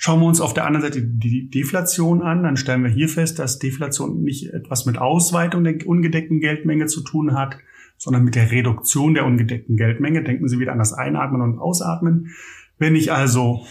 Schauen 0.00 0.20
wir 0.20 0.26
uns 0.26 0.40
auf 0.40 0.54
der 0.54 0.64
anderen 0.64 0.86
Seite 0.86 1.02
die 1.02 1.50
Deflation 1.50 2.22
an, 2.22 2.44
dann 2.44 2.56
stellen 2.56 2.84
wir 2.84 2.90
hier 2.90 3.08
fest, 3.08 3.40
dass 3.40 3.58
Deflation 3.58 4.22
nicht 4.22 4.52
etwas 4.52 4.86
mit 4.86 4.96
Ausweitung 4.96 5.64
der 5.64 5.84
ungedeckten 5.86 6.38
Geldmenge 6.38 6.86
zu 6.86 7.02
tun 7.02 7.34
hat, 7.34 7.58
sondern 7.96 8.22
mit 8.22 8.36
der 8.36 8.52
Reduktion 8.52 9.14
der 9.14 9.26
ungedeckten 9.26 9.76
Geldmenge. 9.76 10.22
Denken 10.22 10.46
Sie 10.48 10.60
wieder 10.60 10.70
an 10.70 10.78
das 10.78 10.92
Einatmen 10.92 11.40
und 11.40 11.58
Ausatmen. 11.58 12.30
Wenn 12.78 12.94
ich 12.94 13.12
also 13.12 13.66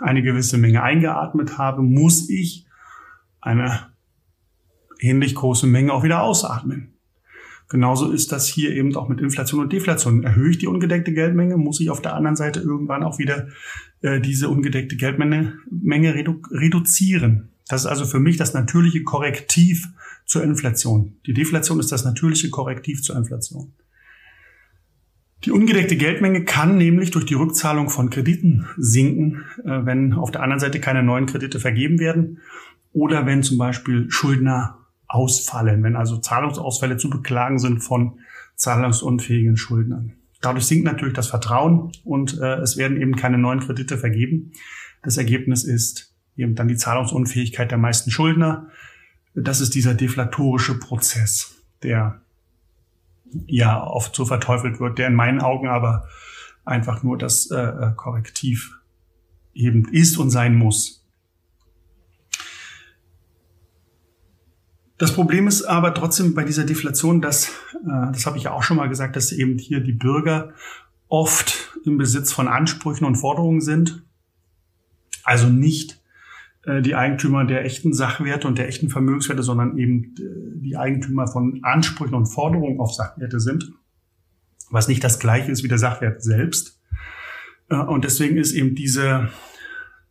eine 0.00 0.22
gewisse 0.22 0.56
Menge 0.56 0.84
eingeatmet 0.84 1.58
habe, 1.58 1.82
muss 1.82 2.30
ich 2.30 2.64
eine 3.40 3.88
ähnlich 5.00 5.34
große 5.34 5.66
Menge 5.66 5.92
auch 5.92 6.04
wieder 6.04 6.22
ausatmen. 6.22 6.91
Genauso 7.72 8.12
ist 8.12 8.32
das 8.32 8.46
hier 8.46 8.76
eben 8.76 8.94
auch 8.96 9.08
mit 9.08 9.18
Inflation 9.18 9.62
und 9.62 9.72
Deflation. 9.72 10.22
Erhöhe 10.24 10.50
ich 10.50 10.58
die 10.58 10.66
ungedeckte 10.66 11.14
Geldmenge, 11.14 11.56
muss 11.56 11.80
ich 11.80 11.88
auf 11.88 12.02
der 12.02 12.14
anderen 12.14 12.36
Seite 12.36 12.60
irgendwann 12.60 13.02
auch 13.02 13.18
wieder 13.18 13.48
äh, 14.02 14.20
diese 14.20 14.50
ungedeckte 14.50 14.94
Geldmenge 14.94 15.54
Menge 15.70 16.14
redu 16.14 16.42
reduzieren. 16.50 17.48
Das 17.68 17.80
ist 17.80 17.86
also 17.86 18.04
für 18.04 18.20
mich 18.20 18.36
das 18.36 18.52
natürliche 18.52 19.04
Korrektiv 19.04 19.88
zur 20.26 20.44
Inflation. 20.44 21.16
Die 21.24 21.32
Deflation 21.32 21.80
ist 21.80 21.90
das 21.90 22.04
natürliche 22.04 22.50
Korrektiv 22.50 23.02
zur 23.02 23.16
Inflation. 23.16 23.72
Die 25.46 25.50
ungedeckte 25.50 25.96
Geldmenge 25.96 26.44
kann 26.44 26.76
nämlich 26.76 27.10
durch 27.10 27.24
die 27.24 27.32
Rückzahlung 27.32 27.88
von 27.88 28.10
Krediten 28.10 28.66
sinken, 28.76 29.44
äh, 29.64 29.86
wenn 29.86 30.12
auf 30.12 30.30
der 30.30 30.42
anderen 30.42 30.60
Seite 30.60 30.78
keine 30.78 31.02
neuen 31.02 31.24
Kredite 31.24 31.58
vergeben 31.58 31.98
werden 31.98 32.40
oder 32.92 33.24
wenn 33.24 33.42
zum 33.42 33.56
Beispiel 33.56 34.10
Schuldner 34.10 34.81
ausfallen, 35.12 35.82
wenn 35.82 35.96
also 35.96 36.18
Zahlungsausfälle 36.18 36.96
zu 36.96 37.10
beklagen 37.10 37.58
sind 37.58 37.80
von 37.80 38.18
zahlungsunfähigen 38.56 39.56
Schuldnern. 39.56 40.14
Dadurch 40.40 40.66
sinkt 40.66 40.84
natürlich 40.84 41.14
das 41.14 41.28
Vertrauen 41.28 41.92
und 42.04 42.38
äh, 42.40 42.56
es 42.56 42.76
werden 42.76 43.00
eben 43.00 43.16
keine 43.16 43.38
neuen 43.38 43.60
Kredite 43.60 43.98
vergeben. 43.98 44.52
Das 45.02 45.16
Ergebnis 45.16 45.64
ist 45.64 46.14
eben 46.36 46.54
dann 46.54 46.68
die 46.68 46.76
Zahlungsunfähigkeit 46.76 47.70
der 47.70 47.78
meisten 47.78 48.10
Schuldner. 48.10 48.68
Das 49.34 49.60
ist 49.60 49.74
dieser 49.74 49.94
deflatorische 49.94 50.78
Prozess, 50.78 51.54
der 51.82 52.20
ja 53.46 53.82
oft 53.82 54.14
so 54.14 54.24
verteufelt 54.24 54.80
wird, 54.80 54.98
der 54.98 55.08
in 55.08 55.14
meinen 55.14 55.40
Augen 55.40 55.68
aber 55.68 56.08
einfach 56.64 57.02
nur 57.02 57.18
das 57.18 57.50
äh, 57.50 57.56
äh 57.56 57.92
Korrektiv 57.96 58.78
eben 59.54 59.88
ist 59.88 60.16
und 60.18 60.30
sein 60.30 60.56
muss. 60.56 61.01
Das 65.02 65.12
Problem 65.12 65.48
ist 65.48 65.64
aber 65.64 65.94
trotzdem 65.94 66.32
bei 66.32 66.44
dieser 66.44 66.62
Deflation, 66.62 67.20
dass, 67.20 67.48
äh, 67.74 68.12
das 68.12 68.24
habe 68.24 68.38
ich 68.38 68.44
ja 68.44 68.52
auch 68.52 68.62
schon 68.62 68.76
mal 68.76 68.88
gesagt, 68.88 69.16
dass 69.16 69.32
eben 69.32 69.58
hier 69.58 69.80
die 69.80 69.90
Bürger 69.90 70.52
oft 71.08 71.76
im 71.84 71.98
Besitz 71.98 72.32
von 72.32 72.46
Ansprüchen 72.46 73.04
und 73.04 73.16
Forderungen 73.16 73.60
sind. 73.60 74.04
Also 75.24 75.48
nicht 75.48 76.00
äh, 76.66 76.82
die 76.82 76.94
Eigentümer 76.94 77.44
der 77.44 77.64
echten 77.64 77.92
Sachwerte 77.92 78.46
und 78.46 78.58
der 78.58 78.68
echten 78.68 78.90
Vermögenswerte, 78.90 79.42
sondern 79.42 79.76
eben 79.76 80.14
äh, 80.20 80.60
die 80.60 80.76
Eigentümer 80.76 81.26
von 81.26 81.64
Ansprüchen 81.64 82.14
und 82.14 82.26
Forderungen 82.26 82.78
auf 82.78 82.94
Sachwerte 82.94 83.40
sind, 83.40 83.72
was 84.70 84.86
nicht 84.86 85.02
das 85.02 85.18
gleiche 85.18 85.50
ist 85.50 85.64
wie 85.64 85.68
der 85.68 85.78
Sachwert 85.78 86.22
selbst. 86.22 86.80
Äh, 87.70 87.74
und 87.74 88.04
deswegen 88.04 88.36
ist 88.36 88.52
eben 88.52 88.76
diese 88.76 89.30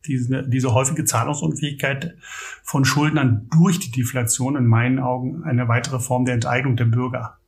diese, 0.06 0.42
diese 0.48 0.74
häufige 0.74 1.04
Zahlungsunfähigkeit 1.04 2.16
von 2.62 2.84
Schuldnern 2.84 3.48
durch 3.50 3.78
die 3.78 3.90
Deflation 3.90 4.56
in 4.56 4.66
meinen 4.66 4.98
Augen 4.98 5.44
eine 5.44 5.68
weitere 5.68 6.00
Form 6.00 6.24
der 6.24 6.34
Enteignung 6.34 6.76
der 6.76 6.86
Bürger. 6.86 7.38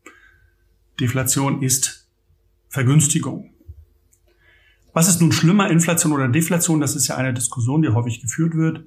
Deflation 1.01 1.63
ist 1.63 2.09
Vergünstigung. 2.69 3.51
Was 4.93 5.09
ist 5.09 5.21
nun 5.21 5.33
schlimmer, 5.33 5.71
Inflation 5.71 6.13
oder 6.13 6.29
Deflation? 6.29 6.81
Das 6.81 6.95
ist 6.95 7.09
ja 7.09 7.17
eine 7.17 7.35
Diskussion, 7.35 7.83
die 7.83 7.89
häufig 7.89 8.21
geführt 8.21 8.55
wird. 8.55 8.85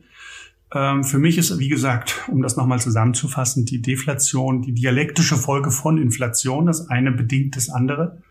Ähm, 0.74 1.04
für 1.04 1.20
mich 1.20 1.38
ist, 1.38 1.60
wie 1.60 1.70
gesagt, 1.70 2.26
um 2.30 2.42
das 2.42 2.56
nochmal 2.56 2.80
zusammenzufassen, 2.80 3.66
die 3.66 3.82
Deflation 3.82 4.62
die 4.62 4.74
dialektische 4.74 5.36
Folge 5.36 5.72
von 5.72 5.98
Inflation. 5.98 6.66
Das 6.66 6.90
eine 6.90 7.12
bedingt 7.12 7.56
das 7.56 7.70
andere. 7.70 8.22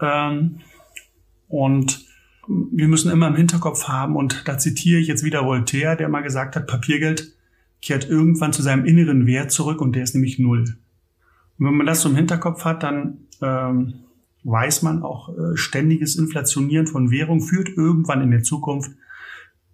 Ähm, 0.00 0.60
und 1.48 2.07
wir 2.48 2.88
müssen 2.88 3.10
immer 3.10 3.28
im 3.28 3.36
Hinterkopf 3.36 3.84
haben, 3.84 4.16
und 4.16 4.48
da 4.48 4.58
zitiere 4.58 5.00
ich 5.00 5.06
jetzt 5.06 5.24
wieder 5.24 5.44
Voltaire, 5.44 5.96
der 5.96 6.08
mal 6.08 6.22
gesagt 6.22 6.56
hat, 6.56 6.66
Papiergeld 6.66 7.34
kehrt 7.82 8.08
irgendwann 8.08 8.52
zu 8.52 8.62
seinem 8.62 8.84
inneren 8.84 9.26
Wert 9.26 9.52
zurück 9.52 9.80
und 9.80 9.94
der 9.94 10.02
ist 10.02 10.14
nämlich 10.14 10.38
null. 10.38 10.64
Und 11.58 11.66
wenn 11.66 11.74
man 11.74 11.86
das 11.86 12.00
so 12.00 12.08
im 12.08 12.16
Hinterkopf 12.16 12.64
hat, 12.64 12.82
dann 12.82 13.18
ähm, 13.42 13.94
weiß 14.44 14.82
man 14.82 15.02
auch, 15.02 15.28
äh, 15.28 15.56
ständiges 15.56 16.16
Inflationieren 16.16 16.86
von 16.86 17.10
Währung 17.10 17.40
führt 17.40 17.68
irgendwann 17.68 18.22
in 18.22 18.30
der 18.30 18.42
Zukunft 18.42 18.92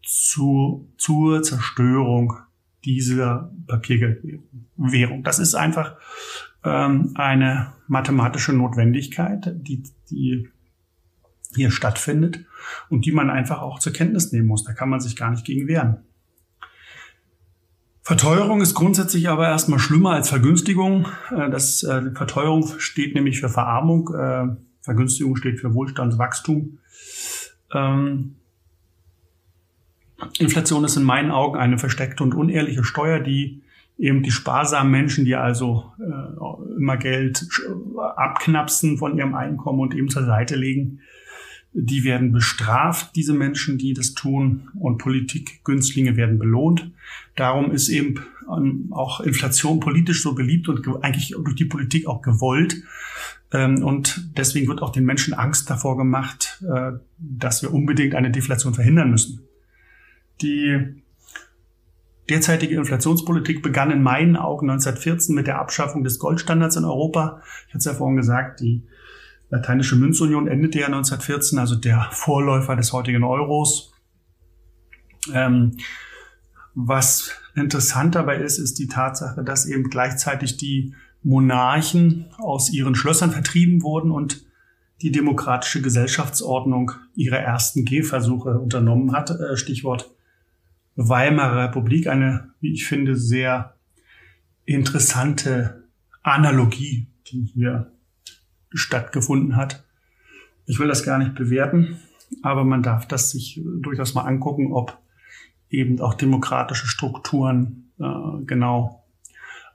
zu, 0.02 0.88
zur 0.98 1.42
Zerstörung 1.42 2.34
dieser 2.84 3.50
Papiergeldwährung. 3.66 5.22
Das 5.22 5.38
ist 5.38 5.54
einfach 5.54 5.96
ähm, 6.64 7.12
eine 7.14 7.72
mathematische 7.86 8.52
Notwendigkeit, 8.52 9.54
die, 9.56 9.84
die 10.10 10.48
hier 11.54 11.70
stattfindet 11.70 12.44
und 12.88 13.06
die 13.06 13.12
man 13.12 13.30
einfach 13.30 13.60
auch 13.60 13.78
zur 13.78 13.92
Kenntnis 13.92 14.32
nehmen 14.32 14.48
muss. 14.48 14.64
Da 14.64 14.72
kann 14.72 14.88
man 14.88 15.00
sich 15.00 15.16
gar 15.16 15.30
nicht 15.30 15.44
gegen 15.44 15.68
wehren. 15.68 15.98
Verteuerung 18.02 18.60
ist 18.60 18.74
grundsätzlich 18.74 19.30
aber 19.30 19.48
erstmal 19.48 19.78
schlimmer 19.78 20.10
als 20.10 20.28
Vergünstigung. 20.28 21.08
Äh, 21.30 21.50
das 21.50 21.82
äh, 21.82 22.10
Verteuerung 22.12 22.78
steht 22.78 23.14
nämlich 23.14 23.40
für 23.40 23.48
Verarmung, 23.48 24.14
äh, 24.14 24.46
Vergünstigung 24.82 25.36
steht 25.36 25.58
für 25.58 25.72
Wohlstandswachstum. 25.72 26.78
Ähm, 27.72 28.36
Inflation 30.38 30.84
ist 30.84 30.96
in 30.96 31.02
meinen 31.02 31.30
Augen 31.30 31.58
eine 31.58 31.78
versteckte 31.78 32.22
und 32.22 32.34
unehrliche 32.34 32.84
Steuer, 32.84 33.20
die 33.20 33.62
eben 33.98 34.22
die 34.22 34.30
sparsamen 34.30 34.90
Menschen, 34.90 35.24
die 35.24 35.36
also 35.36 35.92
äh, 35.98 36.76
immer 36.76 36.96
Geld 36.96 37.46
abknapsen 38.16 38.98
von 38.98 39.16
ihrem 39.16 39.34
Einkommen 39.34 39.80
und 39.80 39.94
eben 39.94 40.08
zur 40.08 40.24
Seite 40.24 40.56
legen, 40.56 41.00
die 41.74 42.04
werden 42.04 42.30
bestraft, 42.30 43.16
diese 43.16 43.34
Menschen, 43.34 43.78
die 43.78 43.94
das 43.94 44.14
tun, 44.14 44.68
und 44.78 44.98
Politikgünstlinge 44.98 46.16
werden 46.16 46.38
belohnt. 46.38 46.90
Darum 47.34 47.72
ist 47.72 47.88
eben 47.88 48.24
ähm, 48.48 48.88
auch 48.92 49.20
Inflation 49.20 49.80
politisch 49.80 50.22
so 50.22 50.34
beliebt 50.34 50.68
und 50.68 50.86
eigentlich 51.02 51.34
durch 51.36 51.56
die 51.56 51.64
Politik 51.64 52.06
auch 52.06 52.22
gewollt. 52.22 52.82
Ähm, 53.52 53.82
und 53.82 54.30
deswegen 54.36 54.68
wird 54.68 54.82
auch 54.82 54.90
den 54.90 55.04
Menschen 55.04 55.34
Angst 55.34 55.68
davor 55.68 55.96
gemacht, 55.96 56.62
äh, 56.62 56.92
dass 57.18 57.62
wir 57.62 57.74
unbedingt 57.74 58.14
eine 58.14 58.30
Deflation 58.30 58.74
verhindern 58.74 59.10
müssen. 59.10 59.40
Die 60.42 61.02
derzeitige 62.30 62.76
Inflationspolitik 62.76 63.62
begann 63.62 63.90
in 63.90 64.02
meinen 64.02 64.36
Augen 64.36 64.70
1914 64.70 65.34
mit 65.34 65.48
der 65.48 65.58
Abschaffung 65.58 66.04
des 66.04 66.20
Goldstandards 66.20 66.76
in 66.76 66.84
Europa. 66.84 67.42
Ich 67.66 67.74
hatte 67.74 67.78
es 67.78 67.84
ja 67.84 67.94
vorhin 67.94 68.16
gesagt, 68.16 68.60
die 68.60 68.84
lateinische 69.50 69.96
Münzunion 69.96 70.48
endete 70.48 70.80
ja 70.80 70.86
1914, 70.86 71.58
also 71.58 71.76
der 71.76 72.08
Vorläufer 72.10 72.76
des 72.76 72.92
heutigen 72.92 73.24
Euros. 73.24 73.92
Ähm, 75.32 75.76
was 76.74 77.30
interessant 77.54 78.14
dabei 78.14 78.38
ist, 78.38 78.58
ist 78.58 78.78
die 78.78 78.88
Tatsache, 78.88 79.44
dass 79.44 79.66
eben 79.66 79.84
gleichzeitig 79.84 80.56
die 80.56 80.94
Monarchen 81.22 82.26
aus 82.36 82.70
ihren 82.70 82.94
Schlössern 82.94 83.30
vertrieben 83.30 83.82
wurden 83.82 84.10
und 84.10 84.44
die 85.02 85.12
demokratische 85.12 85.82
Gesellschaftsordnung 85.82 86.92
ihre 87.14 87.38
ersten 87.38 87.84
Gehversuche 87.84 88.58
unternommen 88.58 89.12
hat. 89.12 89.30
Äh, 89.30 89.56
Stichwort 89.56 90.10
Weimarer 90.96 91.64
Republik, 91.64 92.06
eine, 92.06 92.50
wie 92.60 92.72
ich 92.72 92.86
finde, 92.86 93.16
sehr 93.16 93.74
interessante 94.64 95.84
Analogie, 96.22 97.08
die 97.26 97.42
hier 97.42 97.90
stattgefunden 98.74 99.56
hat. 99.56 99.84
Ich 100.66 100.78
will 100.78 100.88
das 100.88 101.04
gar 101.04 101.18
nicht 101.18 101.34
bewerten, 101.34 101.98
aber 102.42 102.64
man 102.64 102.82
darf 102.82 103.06
das 103.06 103.30
sich 103.30 103.60
durchaus 103.64 104.14
mal 104.14 104.22
angucken, 104.22 104.72
ob 104.72 104.98
eben 105.70 106.00
auch 106.00 106.14
demokratische 106.14 106.86
Strukturen 106.86 107.90
äh, 107.98 108.44
genau 108.46 109.04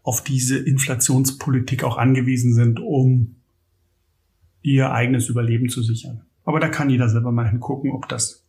auf 0.04 0.24
diese 0.24 0.58
Inflationspolitik 0.58 1.84
auch 1.84 1.98
angewiesen 1.98 2.54
sind, 2.54 2.80
um 2.80 3.36
ihr 4.62 4.92
eigenes 4.92 5.30
Überleben 5.30 5.70
zu 5.70 5.84
sichern. 5.84 6.22
Aber 6.46 6.60
da 6.60 6.70
kann 6.70 6.90
jeder 6.90 7.10
selber 7.10 7.32
mal 7.32 7.50
hingucken, 7.50 7.92
ob 7.92 8.08
das 8.10 8.44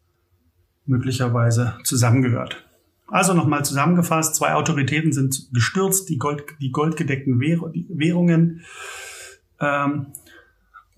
möglicherweise 0.86 1.78
zusammengehört. 1.84 2.66
Also 3.08 3.34
nochmal 3.34 3.64
zusammengefasst, 3.64 4.36
zwei 4.36 4.54
Autoritäten 4.54 5.12
sind 5.12 5.48
gestürzt, 5.52 6.08
die, 6.08 6.16
Gold, 6.16 6.44
die 6.60 6.70
goldgedeckten 6.70 7.40
Währungen 7.40 8.62
ähm, 9.60 10.06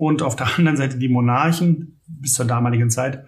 und 0.02 0.20
auf 0.20 0.34
der 0.34 0.48
anderen 0.58 0.76
Seite 0.76 0.98
die 0.98 1.08
Monarchen 1.08 2.00
bis 2.08 2.34
zur 2.34 2.44
damaligen 2.44 2.90
Zeit. 2.90 3.24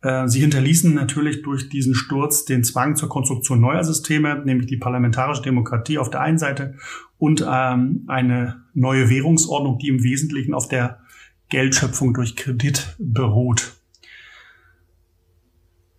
Äh, 0.00 0.28
sie 0.28 0.40
hinterließen 0.40 0.94
natürlich 0.94 1.42
durch 1.42 1.68
diesen 1.68 1.94
Sturz 1.94 2.46
den 2.46 2.64
Zwang 2.64 2.96
zur 2.96 3.10
Konstruktion 3.10 3.60
neuer 3.60 3.84
Systeme, 3.84 4.42
nämlich 4.42 4.66
die 4.66 4.78
parlamentarische 4.78 5.42
Demokratie 5.42 5.98
auf 5.98 6.08
der 6.08 6.22
einen 6.22 6.38
Seite 6.38 6.76
und 7.18 7.44
ähm, 7.46 8.04
eine 8.08 8.62
neue 8.72 9.10
Währungsordnung, 9.10 9.78
die 9.78 9.88
im 9.88 10.02
Wesentlichen 10.02 10.54
auf 10.54 10.68
der 10.68 11.00
Geldschöpfung 11.50 12.14
durch 12.14 12.34
Kredit 12.34 12.96
beruht. 12.98 13.74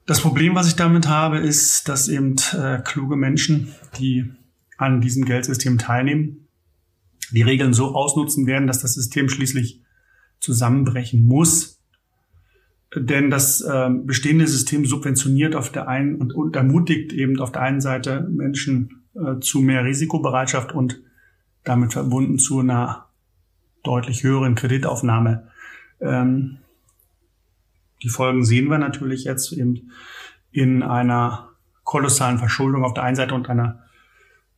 Das 0.07 0.21
Problem, 0.21 0.55
was 0.55 0.67
ich 0.67 0.75
damit 0.75 1.07
habe, 1.07 1.37
ist, 1.37 1.87
dass 1.87 2.07
eben 2.07 2.37
äh, 2.53 2.79
kluge 2.83 3.17
Menschen, 3.17 3.75
die 3.99 4.31
an 4.77 4.99
diesem 4.99 5.25
Geldsystem 5.25 5.77
teilnehmen, 5.77 6.47
die 7.29 7.43
Regeln 7.43 7.73
so 7.73 7.93
ausnutzen 7.93 8.47
werden, 8.47 8.65
dass 8.65 8.79
das 8.79 8.95
System 8.95 9.29
schließlich 9.29 9.80
zusammenbrechen 10.41 11.25
muss. 11.25 11.79
Denn 12.93 13.29
das 13.29 13.61
äh, 13.61 13.89
bestehende 13.89 14.47
System 14.47 14.85
subventioniert 14.85 15.55
auf 15.55 15.71
der 15.71 15.87
einen 15.87 16.15
und, 16.15 16.33
und 16.33 16.57
ermutigt 16.57 17.13
eben 17.13 17.39
auf 17.39 17.53
der 17.53 17.61
einen 17.61 17.79
Seite 17.79 18.27
Menschen 18.29 19.03
äh, 19.15 19.39
zu 19.39 19.61
mehr 19.61 19.85
Risikobereitschaft 19.85 20.73
und 20.73 21.01
damit 21.63 21.93
verbunden 21.93 22.37
zu 22.37 22.59
einer 22.59 23.05
deutlich 23.83 24.23
höheren 24.23 24.55
Kreditaufnahme. 24.55 25.47
Ähm, 26.01 26.57
die 28.03 28.09
Folgen 28.09 28.43
sehen 28.43 28.67
wir 28.67 28.77
natürlich 28.77 29.23
jetzt 29.23 29.53
eben 29.53 29.91
in 30.51 30.83
einer 30.83 31.49
kolossalen 31.83 32.39
Verschuldung 32.39 32.83
auf 32.83 32.93
der 32.93 33.03
einen 33.03 33.15
Seite 33.15 33.35
und 33.35 33.49
einer 33.49 33.83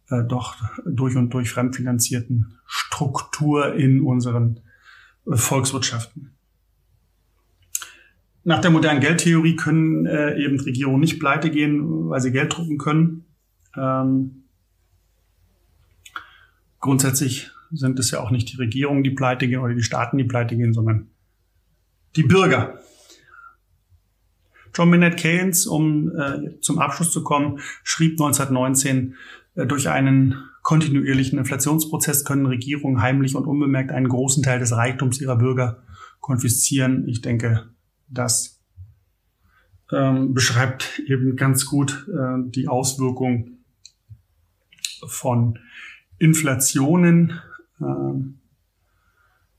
äh, 0.10 0.24
doch 0.24 0.56
durch 0.86 1.16
und 1.16 1.30
durch 1.34 1.52
fremdfinanzierten 1.52 2.58
Struktur 2.66 3.76
in 3.76 4.02
unseren 4.02 4.60
Volkswirtschaften. 5.26 6.32
Nach 8.44 8.60
der 8.60 8.72
modernen 8.72 9.00
Geldtheorie 9.00 9.56
können 9.56 10.06
äh, 10.06 10.38
eben 10.38 10.60
Regierungen 10.60 11.00
nicht 11.00 11.20
pleite 11.20 11.50
gehen, 11.50 12.10
weil 12.10 12.20
sie 12.20 12.32
Geld 12.32 12.56
drucken 12.56 12.78
können. 12.78 13.26
Ähm, 13.78 14.44
grundsätzlich 16.80 17.52
sind 17.72 18.00
es 18.00 18.12
ja 18.12 18.20
auch 18.20 18.32
nicht 18.32 18.52
die 18.52 18.58
Regierungen, 18.58 19.04
die 19.04 19.12
pleite 19.12 19.48
gehen 19.48 19.60
oder 19.60 19.74
die 19.74 19.84
Staaten, 19.84 20.18
die 20.18 20.26
pleite 20.26 20.58
gehen, 20.58 20.74
sondern 20.74 21.08
die 22.16 22.24
Bürger. 22.24 22.80
John 24.76 24.90
Maynard 24.90 25.18
Keynes, 25.18 25.66
um 25.66 26.12
äh, 26.18 26.60
zum 26.60 26.80
Abschluss 26.80 27.12
zu 27.12 27.24
kommen, 27.24 27.60
schrieb 27.84 28.14
1919, 28.14 29.16
äh, 29.56 29.66
durch 29.66 29.88
einen 29.90 30.36
kontinuierlichen 30.64 31.38
Inflationsprozess 31.38 32.26
können 32.26 32.46
Regierungen 32.46 33.02
heimlich 33.02 33.36
und 33.36 33.46
unbemerkt 33.46 33.92
einen 33.92 34.08
großen 34.08 34.42
Teil 34.42 34.60
des 34.60 34.72
Reichtums 34.72 35.22
ihrer 35.22 35.36
Bürger 35.36 35.84
konfiszieren. 36.22 37.08
Ich 37.08 37.22
denke, 37.22 37.70
das 38.08 38.62
ähm, 39.92 40.34
beschreibt 40.34 41.00
eben 41.06 41.36
ganz 41.36 41.66
gut 41.66 42.08
äh, 42.10 42.50
die 42.50 42.70
Auswirkung 42.70 43.58
von 45.06 45.60
Inflationen, 46.18 47.42
äh, 47.82 47.86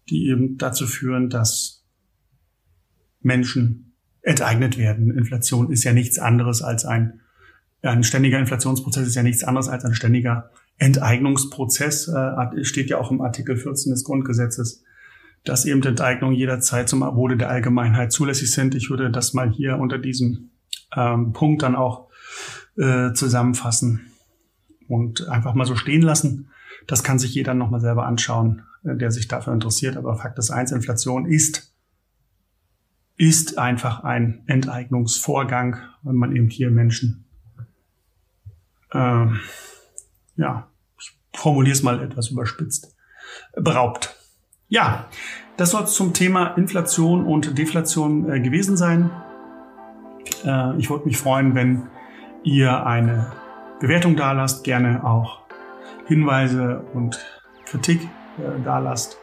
die 0.08 0.28
eben 0.28 0.56
dazu 0.56 0.86
führen, 0.86 1.28
dass 1.28 1.84
Menschen 3.20 3.92
enteignet 4.22 4.78
werden. 4.78 5.10
Inflation 5.10 5.70
ist 5.70 5.84
ja 5.84 5.92
nichts 5.92 6.18
anderes 6.18 6.62
als 6.62 6.86
ein, 6.86 7.20
ein 7.82 8.04
ständiger 8.04 8.38
Inflationsprozess 8.38 9.06
ist 9.06 9.14
ja 9.14 9.22
nichts 9.22 9.44
anderes 9.44 9.68
als 9.68 9.84
ein 9.84 9.94
ständiger 9.94 10.50
Enteignungsprozess, 10.78 12.08
äh, 12.08 12.64
steht 12.64 12.90
ja 12.90 12.98
auch 12.98 13.10
im 13.10 13.20
Artikel 13.20 13.56
14 13.56 13.92
des 13.92 14.04
Grundgesetzes, 14.04 14.82
dass 15.44 15.64
eben 15.64 15.82
Enteignungen 15.82 16.34
jederzeit 16.34 16.88
zum 16.88 17.02
Wohle 17.02 17.36
der 17.36 17.50
Allgemeinheit 17.50 18.12
zulässig 18.12 18.50
sind. 18.50 18.74
Ich 18.74 18.90
würde 18.90 19.10
das 19.10 19.34
mal 19.34 19.50
hier 19.50 19.78
unter 19.78 19.98
diesem 19.98 20.50
ähm, 20.96 21.32
Punkt 21.32 21.62
dann 21.62 21.76
auch 21.76 22.08
äh, 22.76 23.12
zusammenfassen 23.12 24.12
und 24.88 25.28
einfach 25.28 25.54
mal 25.54 25.66
so 25.66 25.76
stehen 25.76 26.02
lassen. 26.02 26.50
Das 26.86 27.02
kann 27.04 27.18
sich 27.18 27.34
jeder 27.34 27.54
nochmal 27.54 27.80
selber 27.80 28.06
anschauen, 28.06 28.62
äh, 28.84 28.96
der 28.96 29.10
sich 29.10 29.28
dafür 29.28 29.52
interessiert. 29.52 29.96
Aber 29.96 30.16
Fakt 30.16 30.38
ist 30.38 30.50
eins, 30.50 30.72
Inflation 30.72 31.26
ist 31.26 31.74
ist 33.16 33.58
einfach 33.58 34.02
ein 34.02 34.42
Enteignungsvorgang, 34.46 35.76
wenn 36.02 36.16
man 36.16 36.34
eben 36.34 36.50
hier 36.50 36.70
Menschen, 36.70 37.24
äh, 38.90 39.26
ja, 40.36 40.68
ich 40.98 41.18
formuliere 41.34 41.72
es 41.72 41.82
mal 41.82 42.02
etwas 42.02 42.30
überspitzt, 42.30 42.96
beraubt. 43.54 44.16
Ja, 44.68 45.06
das 45.56 45.70
soll 45.70 45.86
zum 45.86 46.12
Thema 46.14 46.56
Inflation 46.56 47.26
und 47.26 47.58
Deflation 47.58 48.30
äh, 48.30 48.40
gewesen 48.40 48.76
sein. 48.76 49.10
Äh, 50.44 50.76
ich 50.78 50.90
würde 50.90 51.06
mich 51.06 51.16
freuen, 51.16 51.54
wenn 51.54 51.88
ihr 52.42 52.86
eine 52.86 53.32
Bewertung 53.80 54.16
da 54.16 54.32
lasst, 54.32 54.64
gerne 54.64 55.04
auch 55.04 55.40
Hinweise 56.06 56.84
und 56.92 57.24
Kritik 57.66 58.02
äh, 58.02 58.62
da 58.64 58.78
lasst. 58.78 59.18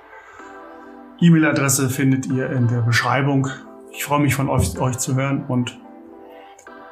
E-Mail-Adresse 1.20 1.90
findet 1.90 2.26
ihr 2.28 2.50
in 2.50 2.68
der 2.68 2.82
Beschreibung 2.82 3.50
ich 3.94 4.06
freue 4.06 4.22
mich 4.22 4.36
von 4.36 4.50
euch, 4.50 4.80
euch 4.80 4.98
zu 4.98 5.16
hören 5.16 5.44
und 5.48 5.78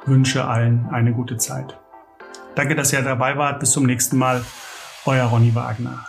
wünsche 0.06 0.46
allen 0.46 0.88
eine 0.92 1.14
gute 1.14 1.38
Zeit. 1.38 1.80
Danke, 2.56 2.76
dass 2.76 2.94
ihr 2.94 3.02
dabei 3.02 3.38
wart. 3.38 3.60
Bis 3.60 3.72
zum 3.72 3.86
nächsten 3.86 4.18
Mal. 4.18 4.44
Euer 5.06 5.26
Ronny 5.26 5.56
Wagner. 5.56 6.09